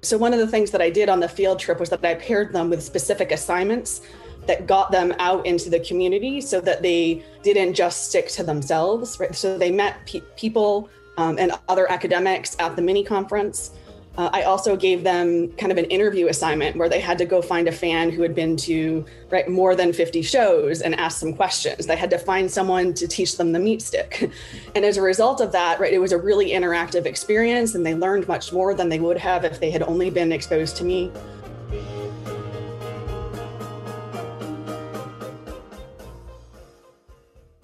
[0.03, 2.15] So, one of the things that I did on the field trip was that I
[2.15, 4.03] paired them with specific assignments
[4.47, 9.19] that got them out into the community so that they didn't just stick to themselves,
[9.19, 9.35] right?
[9.35, 13.73] So, they met pe- people um, and other academics at the mini conference.
[14.19, 17.41] Uh, I also gave them kind of an interview assignment where they had to go
[17.41, 21.33] find a fan who had been to right more than 50 shows and ask some
[21.33, 21.87] questions.
[21.87, 24.33] They had to find someone to teach them the Meatstick.
[24.75, 27.95] And as a result of that, right, it was a really interactive experience and they
[27.95, 31.13] learned much more than they would have if they had only been exposed to me.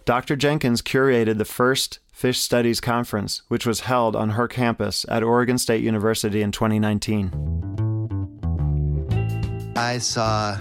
[0.04, 0.36] Dr.
[0.36, 5.58] Jenkins curated the first Phish Studies Conference, which was held on her campus at Oregon
[5.58, 7.32] State University in 2019.
[9.76, 10.56] I saw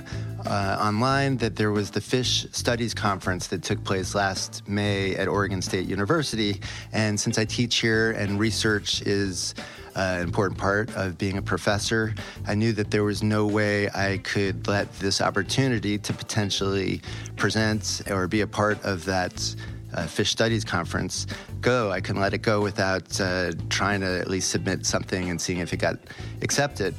[0.46, 5.28] uh, online that there was the Phish Studies Conference that took place last May at
[5.28, 6.60] Oregon State University.
[6.92, 9.54] And since I teach here and research is
[9.96, 12.16] uh, an important part of being a professor,
[12.48, 17.02] I knew that there was no way I could let this opportunity to potentially
[17.36, 19.56] present or be a part of that.
[19.94, 21.28] Uh, Phish Studies Conference
[21.62, 21.92] go.
[21.92, 25.60] I couldn't let it go without uh, trying to at least submit something and seeing
[25.60, 25.98] if it got
[26.42, 26.96] accepted.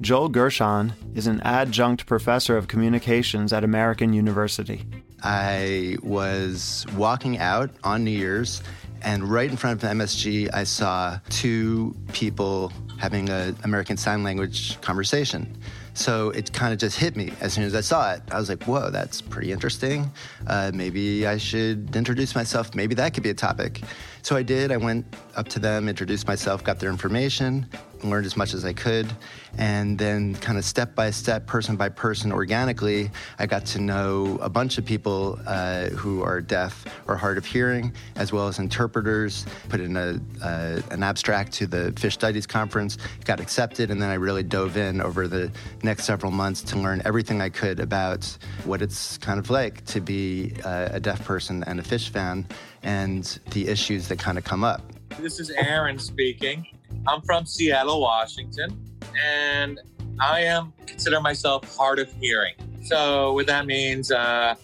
[0.00, 4.84] Joel Gershon is an adjunct professor of communications at American University.
[5.22, 8.62] I was walking out on New Year's,
[9.00, 14.80] and right in front of MSG, I saw two people having an American Sign Language
[14.82, 15.56] conversation.
[15.96, 18.20] So it kind of just hit me as soon as I saw it.
[18.30, 20.12] I was like, whoa, that's pretty interesting.
[20.46, 22.74] Uh, maybe I should introduce myself.
[22.74, 23.80] Maybe that could be a topic.
[24.20, 24.70] So I did.
[24.70, 27.66] I went up to them, introduced myself, got their information,
[28.10, 29.10] learned as much as I could.
[29.58, 34.38] And then, kind of step by step, person by person, organically, I got to know
[34.40, 38.58] a bunch of people uh, who are deaf or hard of hearing, as well as
[38.58, 39.46] interpreters.
[39.68, 44.10] Put in a, uh, an abstract to the Phish Studies Conference, got accepted, and then
[44.10, 45.50] I really dove in over the
[45.82, 48.24] next several months to learn everything I could about
[48.64, 52.46] what it's kind of like to be uh, a deaf person and a Phish fan
[52.82, 54.82] and the issues that kind of come up.
[55.20, 56.66] This is Aaron speaking.
[57.06, 58.78] I'm from Seattle, Washington,
[59.22, 59.80] and
[60.20, 62.54] I am consider myself hard of hearing.
[62.84, 64.54] So what that means, uh,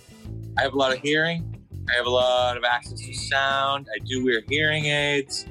[0.57, 1.49] I have a lot of hearing.
[1.91, 3.89] I have a lot of access to sound.
[3.95, 5.47] I do wear hearing aids,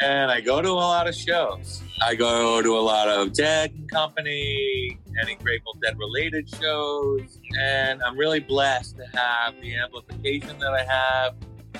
[0.00, 1.82] and I go to a lot of shows.
[2.04, 8.02] I go to a lot of Dead and Company, any Grateful Dead related shows, and
[8.02, 11.34] I'm really blessed to have the amplification that I have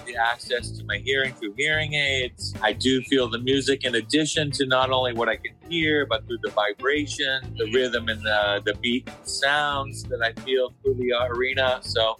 [0.05, 2.55] the access to my hearing through hearing aids.
[2.63, 6.27] I do feel the music in addition to not only what I can hear, but
[6.27, 11.13] through the vibration, the rhythm, and the, the beat sounds that I feel through the
[11.31, 11.81] arena.
[11.83, 12.17] So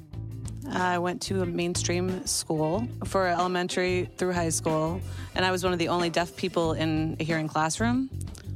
[0.71, 5.01] I went to a mainstream school for elementary through high school,
[5.35, 8.09] and I was one of the only deaf people in a hearing classroom.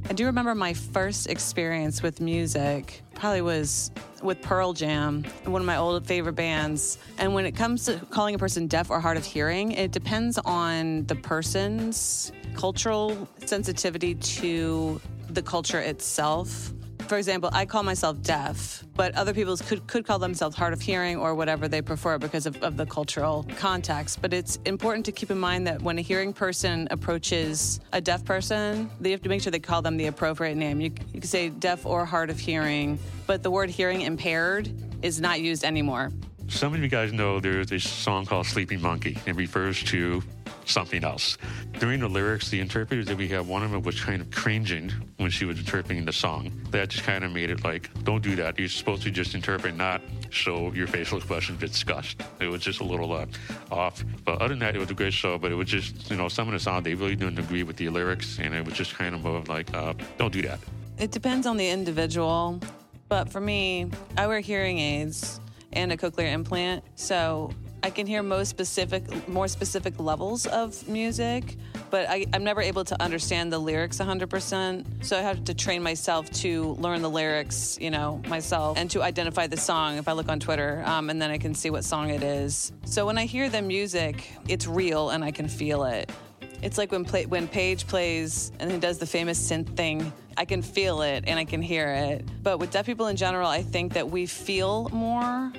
[0.09, 3.91] I do remember my first experience with music probably was
[4.23, 6.97] with Pearl Jam, one of my old favorite bands.
[7.17, 10.37] And when it comes to calling a person deaf or hard of hearing, it depends
[10.37, 16.71] on the person's cultural sensitivity to the culture itself.
[17.07, 20.81] For example, I call myself deaf, but other people could, could call themselves hard of
[20.81, 24.21] hearing or whatever they prefer because of, of the cultural context.
[24.21, 28.25] But it's important to keep in mind that when a hearing person approaches a deaf
[28.25, 30.81] person, they have to make sure they call them the appropriate name.
[30.81, 34.69] You, you can say deaf or hard of hearing, but the word hearing impaired
[35.01, 36.11] is not used anymore.
[36.49, 39.17] Some of you guys know there's a song called Sleeping Monkey.
[39.25, 40.23] It refers to
[40.69, 41.37] something else.
[41.79, 44.91] During the lyrics, the interpreter that we have, one of them was kind of cringing
[45.17, 46.51] when she was interpreting the song.
[46.71, 48.57] That just kind of made it like, don't do that.
[48.59, 52.21] You're supposed to just interpret, not show your facial expression of disgust.
[52.39, 53.25] It was just a little uh,
[53.71, 54.03] off.
[54.25, 55.37] But other than that, it was a great show.
[55.37, 57.77] But it was just, you know, some of the songs, they really didn't agree with
[57.77, 58.39] the lyrics.
[58.39, 60.59] And it was just kind of like, uh, don't do that.
[60.97, 62.59] It depends on the individual.
[63.09, 65.39] But for me, I wear hearing aids
[65.71, 66.83] and a cochlear implant.
[66.95, 67.51] So
[67.87, 71.55] I can hear most specific, more specific levels of music,
[71.89, 75.05] but I, am never able to understand the lyrics 100%.
[75.05, 79.01] So I have to train myself to learn the lyrics, you know, myself, and to
[79.01, 81.85] identify the song if I look on Twitter, um, and then I can see what
[81.85, 82.73] song it is.
[82.83, 86.11] So when I hear the music, it's real and I can feel it.
[86.61, 90.11] It's like when play, when Page plays and he does the famous synth thing.
[90.35, 92.25] I can feel it and I can hear it.
[92.43, 95.53] But with deaf people in general, I think that we feel more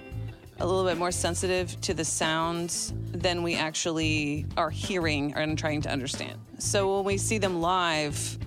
[0.61, 5.81] a little bit more sensitive to the sounds than we actually are hearing and trying
[5.83, 6.39] to understand.
[6.59, 8.39] So when we see them live,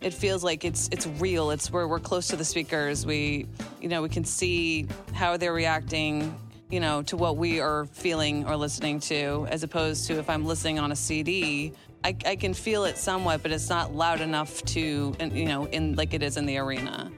[0.00, 1.50] it feels like it's it's real.
[1.50, 3.06] It's where we're close to the speakers.
[3.06, 3.46] We,
[3.80, 6.34] you know, we can see how they're reacting,
[6.70, 10.44] you know, to what we are feeling or listening to, as opposed to if I'm
[10.44, 11.72] listening on a CD.
[12.04, 15.94] I, I can feel it somewhat, but it's not loud enough to, you know, in
[15.94, 17.12] like it is in the arena.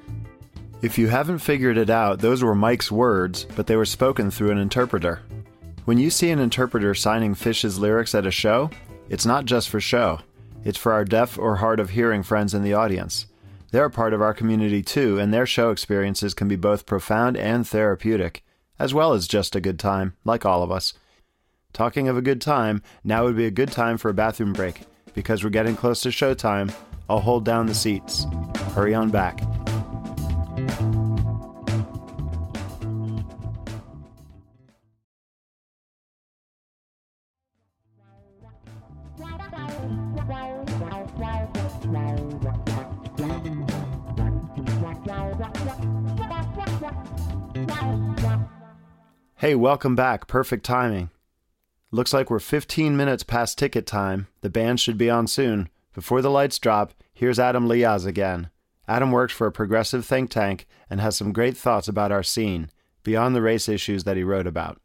[0.85, 4.51] If you haven't figured it out, those were Mike's words, but they were spoken through
[4.51, 5.23] an interpreter.
[5.87, 8.69] When you see an interpreter signing Phish's lyrics at a show,
[9.09, 10.21] It's not just for show,
[10.63, 13.27] it's for our deaf or hard of hearing friends in the audience.
[13.71, 17.39] They're a part of our community too, and their show experiences can be both profound
[17.39, 18.45] and therapeutic,
[18.79, 20.93] as well as just a good time, like all of us.
[21.73, 24.83] Talking of a good time, now would be a good time for a bathroom break.
[25.15, 26.75] Because we're getting close to showtime,
[27.09, 28.27] I'll hold down the seats.
[28.75, 29.41] Hurry on back.
[49.45, 50.27] Hey, welcome back.
[50.27, 51.11] Perfect timing.
[51.91, 54.27] Looks like we're 15 minutes past ticket time.
[54.41, 55.69] The band should be on soon.
[55.95, 58.49] Before the lights drop, here's Adam Lioz again.
[58.89, 62.71] Adam works for a progressive think tank and has some great thoughts about our scene,
[63.03, 64.81] beyond the race issues that he wrote about.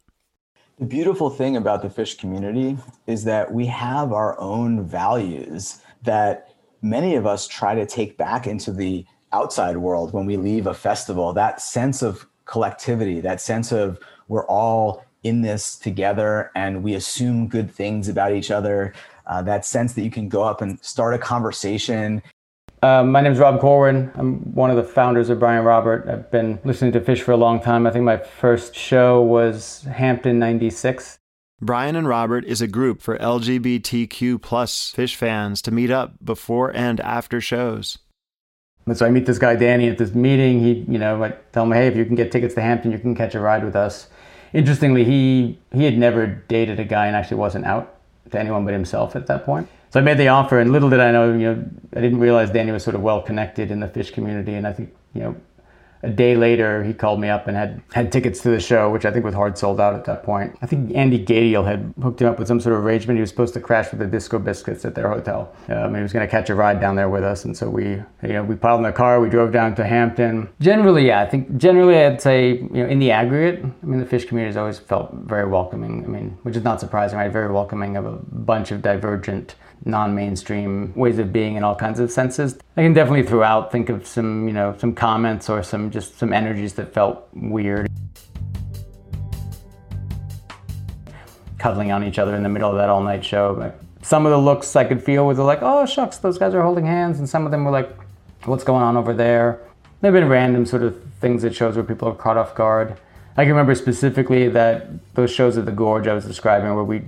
[0.78, 6.52] The beautiful thing about the Phish community is that we have our own values that
[6.82, 10.74] many of us try to take back into the outside world when we leave a
[10.74, 11.32] festival.
[11.32, 13.98] That sense of collectivity, that sense of
[14.30, 18.94] we're all in this together and we assume good things about each other.
[19.26, 22.22] Uh, that sense that you can go up and start a conversation.
[22.82, 24.10] Uh, my name is Rob Corwin.
[24.14, 26.08] I'm one of the founders of Brian Robert.
[26.08, 27.86] I've been listening to Phish for a long time.
[27.86, 31.18] I think my first show was Hampton 96.
[31.60, 36.74] Brian and Robert is a group for LGBTQ plus Phish fans to meet up before
[36.74, 37.98] and after shows.
[38.86, 40.60] And so I meet this guy Danny at this meeting.
[40.60, 42.98] He, you know, I tell him, hey, if you can get tickets to Hampton, you
[42.98, 44.08] can catch a ride with us.
[44.52, 47.96] Interestingly, he he had never dated a guy and actually wasn't out
[48.30, 49.68] to anyone but himself at that point.
[49.90, 51.64] So I made the offer, and little did I know, you know,
[51.96, 54.72] I didn't realize Danny was sort of well connected in the Phish community, and I
[54.72, 55.36] think, you know,
[56.02, 59.04] a day later, he called me up and had, had tickets to the show, which
[59.04, 60.56] I think was hard sold out at that point.
[60.62, 63.18] I think Andy Gadiel had hooked him up with some sort of arrangement.
[63.18, 65.54] He was supposed to crash with the Disco Biscuits at their hotel.
[65.68, 67.84] Um, he was going to catch a ride down there with us, and so we,
[67.84, 69.20] you know, we piled in the car.
[69.20, 70.48] We drove down to Hampton.
[70.60, 74.06] Generally, yeah, I think generally I'd say, you know, in the aggregate, I mean, the
[74.06, 76.04] Phish community has always felt very welcoming.
[76.04, 77.30] I mean, which is not surprising, right?
[77.30, 79.54] Very welcoming of a bunch of divergent
[79.84, 82.58] non-mainstream ways of being in all kinds of senses.
[82.76, 86.32] I can definitely throughout think of some, you know, some comments or some just some
[86.32, 87.88] energies that felt weird.
[91.58, 93.72] Cuddling on each other in the middle of that all-night show.
[94.02, 96.86] Some of the looks I could feel were like, oh shucks, those guys are holding
[96.86, 97.90] hands, and some of them were like,
[98.44, 99.60] what's going on over there?
[100.00, 102.98] There have been random sort of things at shows where people are caught off guard.
[103.36, 107.02] I can remember specifically that those shows at the Gorge I was describing where we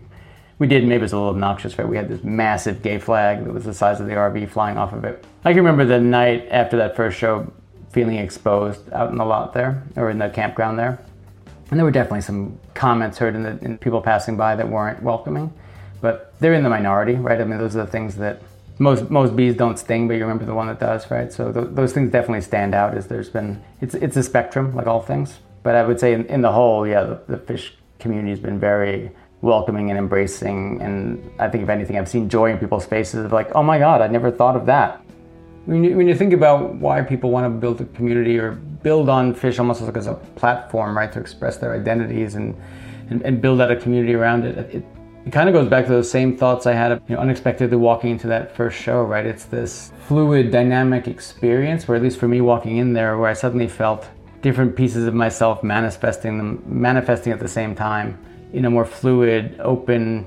[0.63, 1.89] we did maybe it was a little obnoxious right?
[1.89, 4.93] We had this massive gay flag that was the size of the rv flying off
[4.93, 5.27] of it.
[5.45, 7.53] I can remember the night after that first show
[7.91, 11.05] feeling exposed out in the lot there or in the campground there.
[11.69, 15.03] And there were definitely some comments heard in, the, in people passing by that weren't
[15.03, 15.53] welcoming
[16.01, 17.41] but they're in the minority right?
[17.41, 18.41] I mean those are the things that
[18.79, 21.33] most most bees don't sting but you remember the one that does right?
[21.33, 24.87] So th- those things definitely stand out as there's been it's it's a spectrum like
[24.87, 25.41] all things.
[25.65, 28.61] But i would say in, in the whole yeah the, the Phish community has been
[28.61, 29.11] very
[29.43, 30.81] welcoming and embracing.
[30.81, 33.79] And I think, if anything, I've seen joy in people's faces of like, oh my
[33.79, 35.05] God, I never thought of that.
[35.67, 39.09] When you, when you think about why people want to build a community or build
[39.09, 42.57] on Phish almost like as a platform, right, to express their identities and,
[43.11, 44.85] and, and build out a community around it, it,
[45.25, 47.77] it kind of goes back to those same thoughts I had of you know, unexpectedly
[47.77, 49.25] walking into that first show, right?
[49.25, 53.33] It's this fluid, dynamic experience where, at least for me, walking in there, where I
[53.33, 54.09] suddenly felt
[54.41, 58.19] different pieces of myself manifesting them, manifesting at the same time
[58.53, 60.27] in a more fluid, open,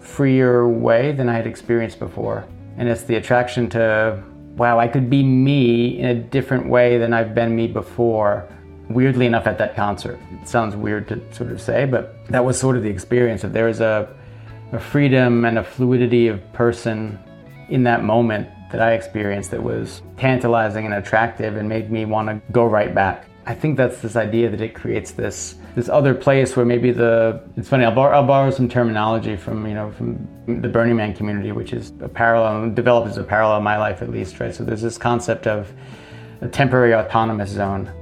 [0.00, 2.46] freer way than I had experienced before.
[2.76, 4.22] And it's the attraction to,
[4.56, 8.48] wow, I could be me in a different way than I've been me before.
[8.90, 10.18] Weirdly enough, at that concert.
[10.42, 13.40] It sounds weird to sort of say, but that was sort of the experience.
[13.40, 14.14] That there was a,
[14.72, 17.18] a freedom and a fluidity of person
[17.70, 22.28] in that moment that I experienced that was tantalizing and attractive and made me want
[22.28, 23.26] to go right back.
[23.46, 27.42] I think that's this idea that it creates this this other place where maybe the
[27.56, 31.14] it's funny I'll, bar, I'll borrow some terminology from you know from the Burning Man
[31.14, 34.54] community, which is a parallel developed as a parallel in my life at least, right?
[34.54, 35.72] So there's this concept of
[36.40, 37.92] a temporary autonomous zone.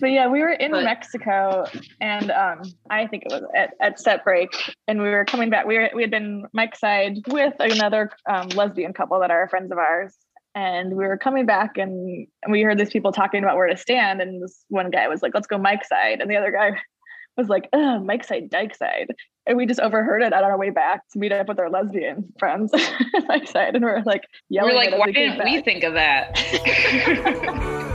[0.00, 1.64] But yeah, we were in Mexico,
[2.00, 4.50] and um, I think it was at, at set break,
[4.88, 5.64] and we were coming back.
[5.64, 9.70] We were we had been Mike side with another um, lesbian couple that are friends
[9.70, 10.12] of ours,
[10.54, 13.76] and we were coming back, and, and we heard these people talking about where to
[13.76, 16.78] stand, and this one guy was like, "Let's go Mike side," and the other guy
[17.36, 19.14] was like, "Ugh, Mike side, Dyke side,"
[19.46, 22.32] and we just overheard it on our way back to meet up with our lesbian
[22.38, 22.72] friends,
[23.28, 24.74] Mike side, and we are like yelling.
[24.74, 27.88] We're like, why didn't we think of that?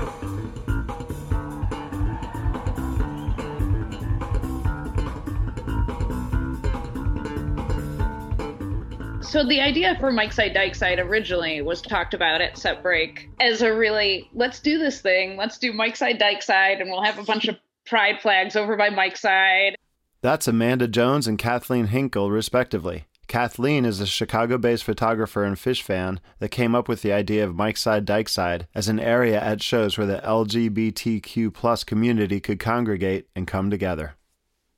[9.28, 13.30] So the idea for Mike Side Dyke Side originally was talked about at Set Break
[13.42, 17.04] as a really let's do this thing, let's do Mike Side Dyke Side, and we'll
[17.04, 19.76] have a bunch of pride flags over by Mike's side.
[20.22, 23.06] That's Amanda Jones and Kathleen Hinkle, respectively.
[23.28, 27.44] Kathleen is a Chicago based photographer and Phish fan that came up with the idea
[27.44, 32.40] of Mike Side Dyke Side as an area at shows where the LGBTQ plus community
[32.40, 34.16] could congregate and come together.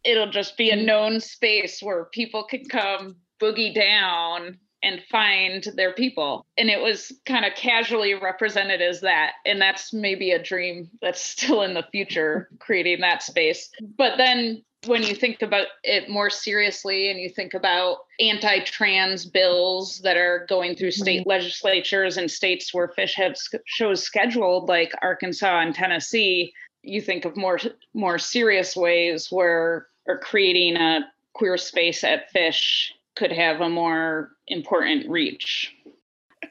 [0.03, 5.93] It'll just be a known space where people can come boogie down and find their
[5.93, 6.45] people.
[6.57, 9.33] And it was kind of casually represented as that.
[9.45, 13.69] And that's maybe a dream that's still in the future, creating that space.
[13.97, 19.99] But then when you think about it more seriously and you think about anti-trans bills
[19.99, 21.29] that are going through state mm-hmm.
[21.29, 23.35] legislatures and states where Phish have
[23.65, 27.59] shows scheduled like arkansas and tennessee you think of more
[27.93, 31.01] more serious ways where or creating a
[31.33, 35.75] queer space at Phish could have a more important reach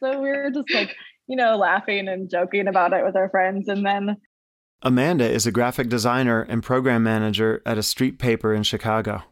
[0.01, 0.95] So we were just like,
[1.27, 3.69] you know, laughing and joking about it with our friends.
[3.69, 4.17] And then
[4.83, 9.23] Amanda is a graphic designer and program manager at a street paper in Chicago.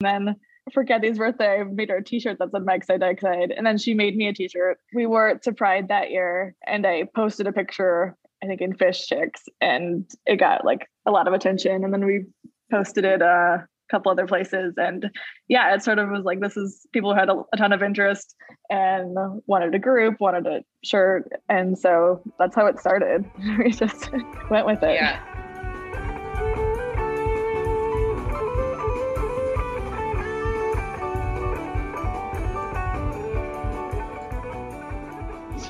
[0.00, 0.36] And then
[0.72, 3.52] for Kathy's birthday, I made her a t-shirt that said Mike Side Dyke Side.
[3.54, 4.78] And then she made me a t-shirt.
[4.94, 8.72] We wore it to Pride that year and I posted a picture, I think in
[8.72, 11.84] Phish Chicks, and it got like a lot of attention.
[11.84, 12.26] And then we
[12.70, 14.74] posted it uh, a couple other places.
[14.76, 15.10] And
[15.48, 17.82] yeah, it sort of was like this is people who had a, a ton of
[17.82, 18.34] interest
[18.70, 19.16] and
[19.46, 21.28] wanted a group, wanted a shirt.
[21.48, 23.24] And so that's how it started.
[23.58, 24.10] we just
[24.50, 24.94] went with it.
[24.94, 25.20] Yeah.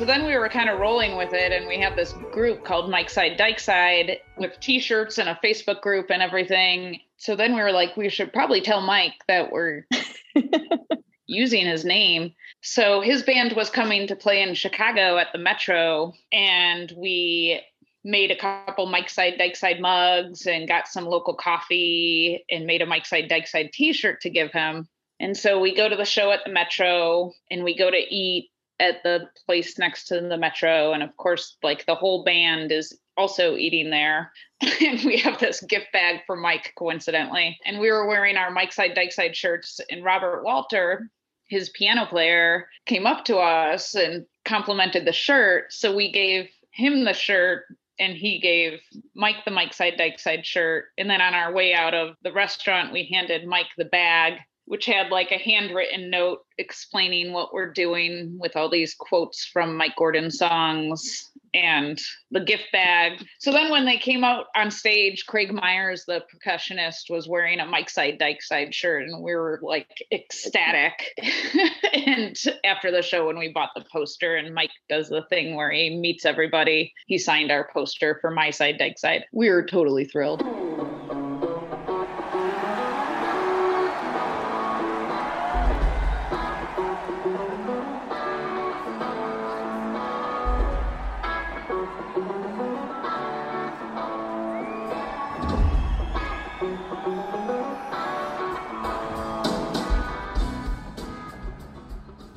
[0.02, 2.90] So then we were kind of rolling with it, and we have this group called
[2.90, 6.98] Mike Side Dyke Side with T-shirts and a Facebook group and everything.
[7.22, 9.86] So then we were like, we should probably tell Mike that we're
[11.26, 12.32] using his name.
[12.62, 17.62] So his band was coming to play in Chicago at the Metro, and we
[18.02, 22.82] made a couple Mike Side Dyke Side mugs and got some local coffee and made
[22.82, 24.88] a Mike Side Dyke Side T-shirt to give him.
[25.20, 28.50] And so we go to the show at the Metro, and we go to eat
[28.80, 32.98] at the place next to the metro and of course like the whole band is
[33.16, 34.32] also eating there.
[34.80, 37.58] And we have this gift bag for mike coincidentally.
[37.66, 41.10] And we were wearing our mike side dyke side shirts and robert walter
[41.52, 45.70] his piano player came up to us and complimented the shirt.
[45.70, 47.66] So we gave him the shirt
[47.98, 48.80] and he gave
[49.14, 50.86] mike the mike side dyke side shirt.
[50.96, 54.86] And then on our way out of the restaurant we handed mike the bag which
[54.86, 59.96] had like a handwritten note explaining what we're doing with all these quotes from Mike
[59.98, 62.00] Gordon songs and
[62.30, 63.24] the gift bag.
[63.38, 67.66] So then when they came out on stage, Craig Myers, the percussionist, was wearing a
[67.66, 70.92] Mike Side Dyke Side shirt, and we were like ecstatic.
[71.92, 75.70] and after the show, when we bought the poster, and Mike does the thing where
[75.70, 79.24] he meets everybody, he signed our poster for My Side Dyke Side.
[79.32, 80.42] We were totally thrilled.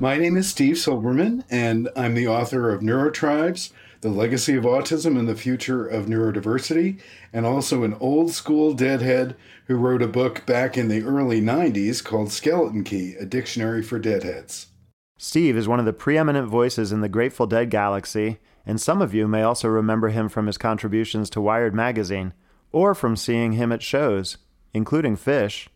[0.06, 5.18] My name is Steve Silberman, and I'm the author of Neurotribes, The Legacy of Autism
[5.18, 7.00] and the Future of Neurodiversity,
[7.34, 9.36] and also an old school deadhead
[9.66, 13.98] who wrote a book back in the early 90s called Skeleton Key A Dictionary for
[13.98, 14.68] Deadheads.
[15.18, 19.16] Steve is one of the preeminent voices in the Grateful Dead galaxy, and some of
[19.16, 22.36] you may also remember him from his contributions to Wired magazine,
[22.72, 24.38] or from seeing him at shows,
[24.72, 25.68] including Phish.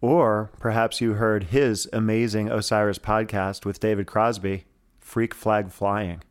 [0.00, 4.64] Or perhaps you heard his amazing Osiris podcast with David Crosby,
[5.00, 6.22] Freak Flag Flying.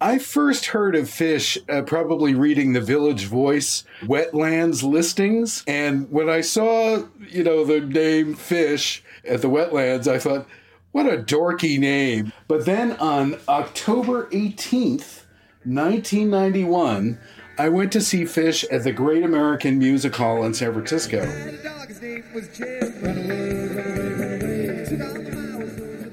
[0.00, 5.64] I first heard of Phish uh, probably reading the Village Voice wetlands listings.
[5.66, 10.46] And when I saw, you know, the name Phish at the wetlands, I thought,
[10.92, 12.32] what a dorky name.
[12.48, 15.22] But then on October 18th,
[15.64, 17.18] 1991,
[17.56, 21.24] I went to see Phish at the Great American Music Hall in San Francisco.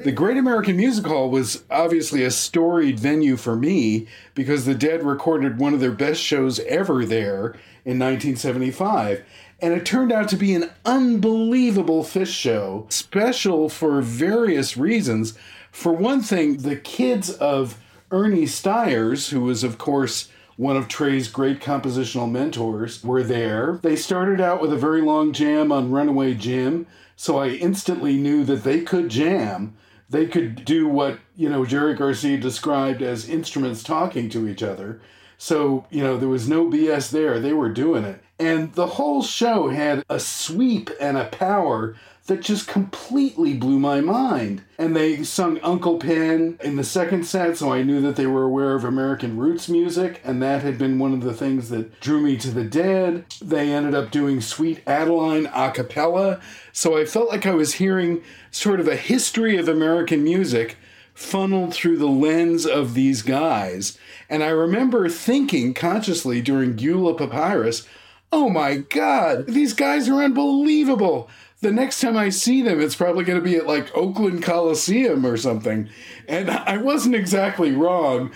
[0.03, 5.03] The Great American Music Hall was obviously a storied venue for me because the Dead
[5.03, 9.23] recorded one of their best shows ever there in 1975.
[9.61, 15.33] And it turned out to be an unbelievable Phish show, special for various reasons.
[15.71, 17.79] For one thing, the kids of
[18.11, 23.79] Ernie Stires, who was, of course, one of Trey's great compositional mentors, were there.
[23.81, 28.43] They started out with a very long jam on Runaway Jim, so I instantly knew
[28.45, 29.75] that they could jam.
[30.11, 34.99] they could do what, you know, Jerry Garcia described as instruments talking to each other.
[35.37, 37.39] So, you know, there was no BS there.
[37.39, 38.21] They were doing it.
[38.37, 41.95] And the whole show had a sweep and a power
[42.27, 44.61] that just completely blew my mind.
[44.77, 48.43] And they sung Uncle Pen in the second set, so I knew that they were
[48.43, 52.21] aware of American roots music, and that had been one of the things that drew
[52.21, 53.25] me to the dead.
[53.41, 56.39] They ended up doing Sweet Adeline a cappella,
[56.71, 60.77] so I felt like I was hearing sort of a history of American music
[61.13, 63.97] funneled through the lens of these guys.
[64.29, 67.87] And I remember thinking consciously during Guelah Papyrus,
[68.31, 71.29] oh my God, these guys are unbelievable.
[71.61, 75.25] The next time I see them, it's probably going to be at like Oakland Coliseum
[75.25, 75.89] or something.
[76.27, 78.31] And I wasn't exactly wrong.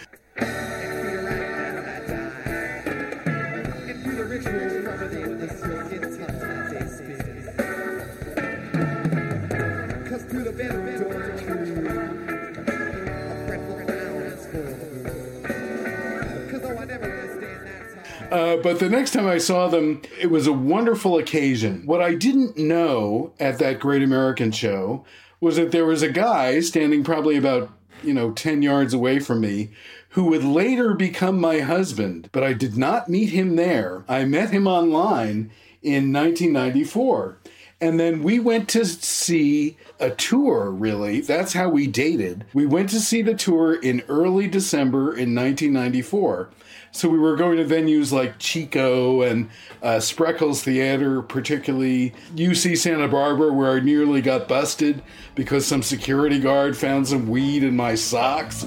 [18.36, 21.84] Uh, but the next time I saw them, it was a wonderful occasion.
[21.86, 25.06] What I didn't know at that Great American Show
[25.40, 27.70] was that there was a guy standing probably about,
[28.04, 29.70] you know, 10 yards away from me
[30.10, 32.28] who would later become my husband.
[32.34, 34.04] But I did not meet him there.
[34.06, 35.50] I met him online
[35.82, 37.38] in 1994.
[37.82, 41.22] And then we went to see a tour, really.
[41.22, 42.46] That's how we dated.
[42.54, 46.50] We went to see the tour in early December in 1994.
[46.92, 49.50] So we were going to venues like Chico and
[49.84, 55.04] uh, Spreckels Theater, particularly UC Santa Barbara, where I nearly got busted
[55.36, 58.66] because some security guard found some weed in my socks.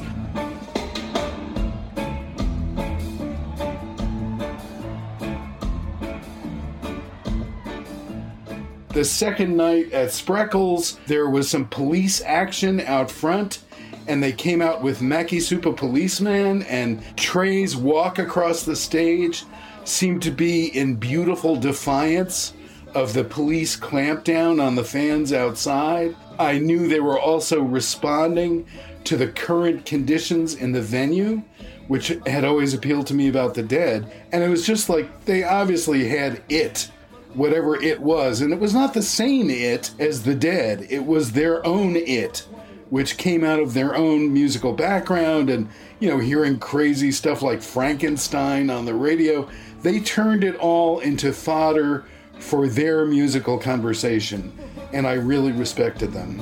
[8.98, 13.60] The second night at Spreckels, there was some police action out front,
[14.08, 19.44] and they came out with Makisupa Policeman, and Trey's walk across the stage
[19.84, 22.54] seemed to be in beautiful defiance
[22.92, 26.16] of the police clampdown on the fans outside.
[26.36, 28.66] I knew they were also responding
[29.04, 31.44] to the current conditions in the venue,
[31.86, 34.12] which had always appealed to me about the dead.
[34.32, 36.90] And it was just like they obviously had it
[37.34, 38.40] whatever it was.
[38.40, 42.46] And it was not the same it as the dead, it was their own it,
[42.90, 45.68] which came out of their own musical background and,
[46.00, 49.48] you know, hearing crazy stuff like Frankenstein on the radio.
[49.82, 52.04] They turned it all into fodder
[52.38, 54.56] for their musical conversation.
[54.92, 56.38] And I really respected them.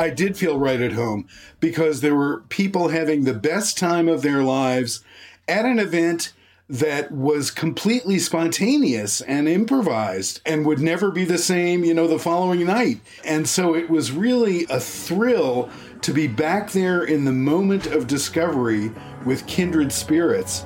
[0.00, 1.28] I did feel right at home
[1.60, 5.04] because there were people having the best time of their lives
[5.46, 6.32] at an event
[6.70, 12.18] that was completely spontaneous and improvised and would never be the same, you know, the
[12.18, 13.02] following night.
[13.26, 15.68] And so it was really a thrill
[16.00, 18.90] to be back there in the moment of discovery
[19.26, 20.64] with kindred spirits.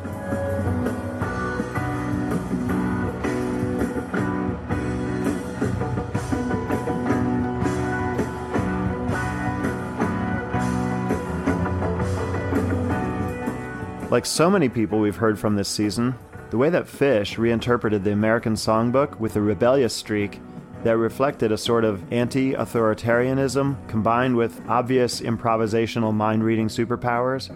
[14.14, 16.14] Like so many people we've heard from this season,
[16.50, 20.40] the way that Phish reinterpreted the American songbook with a rebellious streak
[20.84, 27.52] that reflected a sort of anti authoritarianism combined with obvious improvisational mind reading superpowers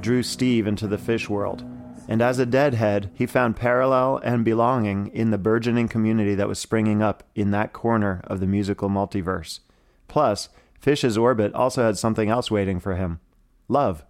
[0.00, 1.64] drew Steve into the Phish world.
[2.08, 6.58] And as a deadhead, he found parallel and belonging in the burgeoning community that was
[6.58, 9.60] springing up in that corner of the musical multiverse.
[10.08, 10.48] Plus,
[10.84, 13.20] Phish's orbit also had something else waiting for him
[13.68, 14.04] love.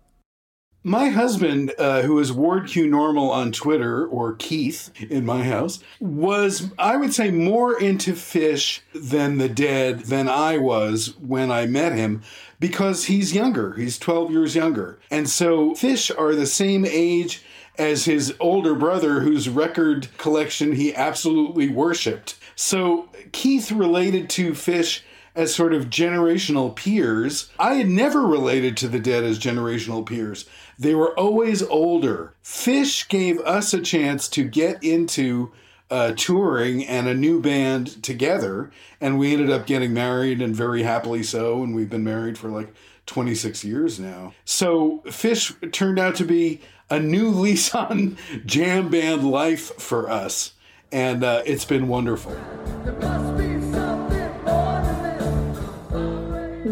[0.85, 5.79] My husband, uh, who is Ward Q Normal on Twitter, or Keith in my house,
[6.01, 11.67] was, I would say, more into Phish than the dead than I was when I
[11.67, 12.23] met him
[12.59, 13.75] because he's younger.
[13.75, 14.99] He's 12 years younger.
[15.09, 17.45] And so Phish are the same age
[17.79, 22.37] as his older brother, whose record collection he absolutely worshiped.
[22.57, 25.03] So Keith related to Phish
[25.35, 27.51] as sort of generational peers.
[27.59, 30.45] I had never related to the dead as generational peers.
[30.79, 32.35] They were always older.
[32.43, 35.53] Phish gave us a chance to get into
[35.91, 38.71] uh, touring and a new band together,
[39.01, 42.49] and we ended up getting married and very happily so, and we've been married for
[42.49, 42.73] like
[43.05, 44.33] 26 years now.
[44.47, 48.17] So Phish turned out to be a new lease on
[48.47, 50.55] jam band life for us,
[50.91, 52.33] and uh, it's been wonderful.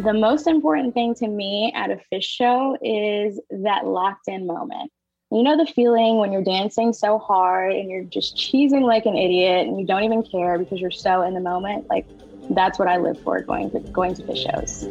[0.04, 4.90] The most important thing to me at a Phish show is that locked in moment.
[5.30, 9.14] You know the feeling when you're dancing so hard and you're just cheesing like an
[9.14, 11.84] idiot and you don't even care because you're so in the moment?
[11.90, 12.06] Like
[12.48, 14.86] that's what I live for going to going to Phish shows.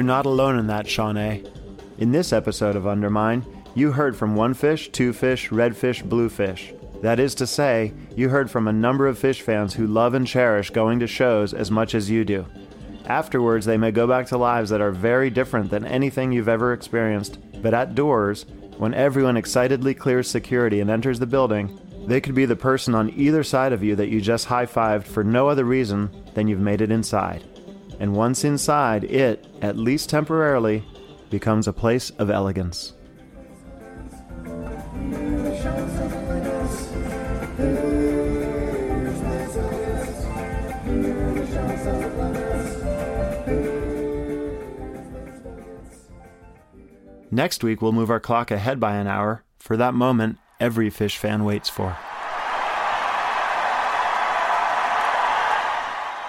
[0.00, 1.46] You're not alone in that, Shaunea.
[1.98, 3.44] In this episode of Undermine,
[3.74, 6.72] you heard from one fish, two fish, red fish, blue fish.
[7.02, 10.26] That is to say, you heard from a number of Phish fans who love and
[10.26, 12.46] cherish going to shows as much as you do.
[13.04, 16.72] Afterwards, they may go back to lives that are very different than anything you've ever
[16.72, 18.46] experienced, but at doors,
[18.78, 23.10] when everyone excitedly clears security and enters the building, they could be the person on
[23.10, 26.58] either side of you that you just high fived for no other reason than you've
[26.58, 27.44] made it inside.
[28.00, 30.82] And once inside, it, at least temporarily,
[31.28, 32.94] becomes a place of elegance.
[47.30, 51.16] Next week, we'll move our clock ahead by an hour for that moment every Phish
[51.16, 51.96] fan waits for.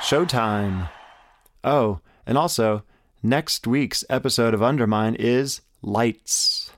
[0.01, 0.89] Showtime!
[1.63, 2.83] Oh, and also,
[3.21, 6.71] next week's episode of Undermine is Lights.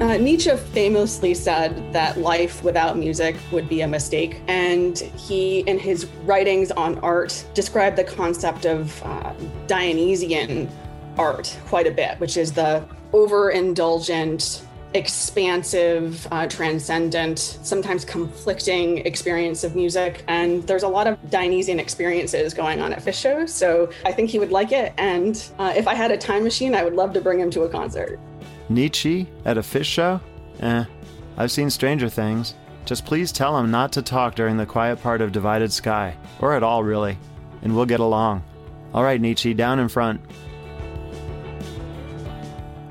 [0.00, 4.40] Uh, Nietzsche famously said that life without music would be a mistake.
[4.46, 9.34] And he, in his writings on art, described the concept of uh,
[9.66, 10.70] Dionysian
[11.18, 14.62] art quite a bit, which is the overindulgent,
[14.94, 20.24] expansive, uh, transcendent, sometimes conflicting experience of music.
[20.28, 23.52] And there's a lot of Dionysian experiences going on at Phish shows.
[23.52, 24.92] So I think he would like it.
[24.98, 27.62] And uh, if I had a time machine, I would love to bring him to
[27.62, 28.18] a concert.
[28.68, 30.20] Nietzsche at a Phish show?
[30.60, 30.84] Eh,
[31.36, 32.54] I've seen stranger things.
[32.84, 36.54] Just please tell him not to talk during the quiet part of Divided Sky, or
[36.54, 37.18] at all, really,
[37.60, 38.42] and we'll get along.
[38.94, 40.22] All right, Nietzsche, down in front.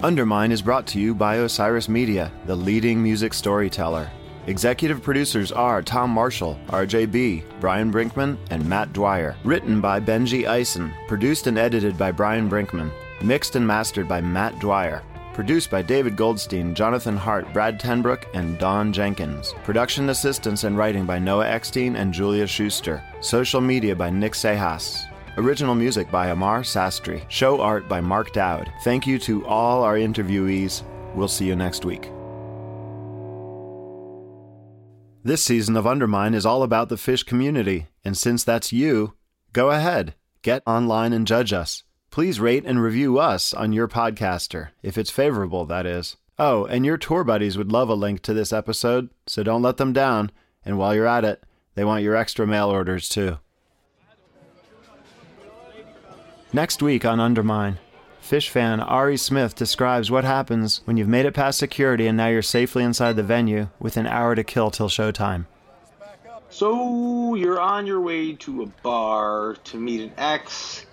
[0.03, 4.07] Undermine is brought to you by Osiris Media, the leading music storyteller.
[4.45, 9.35] Executive producers are Tom Marshall, RJ Bee, Brian Brinkman, and Matt Dwyer.
[9.43, 12.91] Written by Benjy Eisen, produced and edited by Brian Brinkman,
[13.23, 15.01] mixed and mastered by Matt Dwyer.
[15.33, 19.55] Produced by David Goldstein, Jonathan Hart, Brad Tenbrook, and Dawn Jenkins.
[19.63, 23.03] Production assistance and writing by Noah Eckstein and Julia Shuster.
[23.21, 25.07] Social media by Nick Cejas.
[25.37, 27.23] Original music by Amar Sastry.
[27.29, 28.73] Show art by Mark Dowd.
[28.83, 30.81] Thank you to all our interviewees.
[31.13, 32.09] We'll see you next week.
[35.23, 39.13] This season of Undermine is all about the Phish community, and since that's you,
[39.53, 41.83] go ahead, get online and judge us.
[42.09, 46.17] Please rate and review us on your podcaster, if it's favorable, that is.
[46.39, 49.77] Oh, and your tour buddies would love a link to this episode, so don't let
[49.77, 50.31] them down.
[50.65, 51.43] And while you're at it,
[51.75, 53.37] they want your extra mail orders too.
[56.57, 57.77] Next week on Undermine,
[58.19, 62.29] Phish fan Ari Smith describes what happens when you've made it past security and now
[62.29, 65.45] you're safely inside the venue with an hour to kill till showtime.
[66.49, 70.83] So you're on your way to a bar to meet an ex,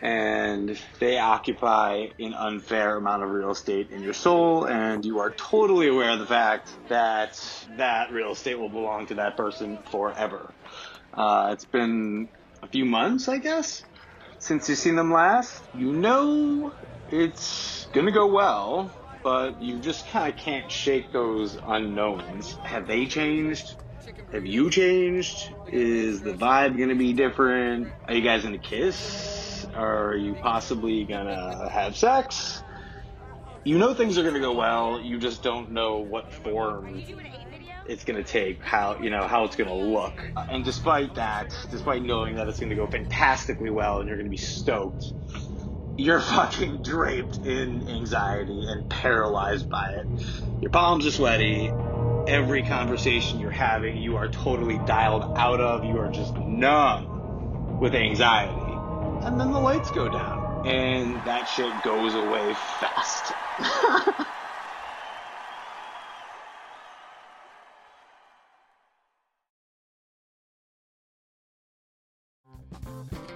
[0.00, 5.32] and they occupy an unfair amount of real estate in your soul, and you are
[5.32, 7.38] totally aware of the fact that
[7.76, 10.54] that real estate will belong to that person forever.
[11.12, 12.30] Uh, it's been
[12.62, 13.82] a few months, I guess,
[14.46, 15.62] since you've seen them last.
[15.74, 16.72] You know
[17.10, 18.92] it's gonna go well,
[19.22, 22.54] but you just kind of can't shake those unknowns.
[22.62, 23.74] Have they changed?
[24.32, 25.52] Have you changed?
[25.66, 27.88] Is the vibe gonna be different?
[28.06, 29.66] Are you guys gonna kiss?
[29.74, 32.62] Are you possibly gonna have sex?
[33.64, 37.02] You know things are gonna go well, you just don't know what form
[37.88, 40.14] it's gonna take, how you know how it's gonna look.
[40.50, 44.36] And despite that, despite knowing that it's gonna go fantastically well and you're gonna be
[44.36, 45.12] stoked,
[45.96, 50.06] you're fucking draped in anxiety and paralyzed by it.
[50.60, 51.72] Your palms are sweaty.
[52.28, 55.84] Every conversation you're having, you are totally dialed out of.
[55.84, 58.72] You are just numb with anxiety.
[59.24, 63.32] And then the lights go down, and that shit goes away fast.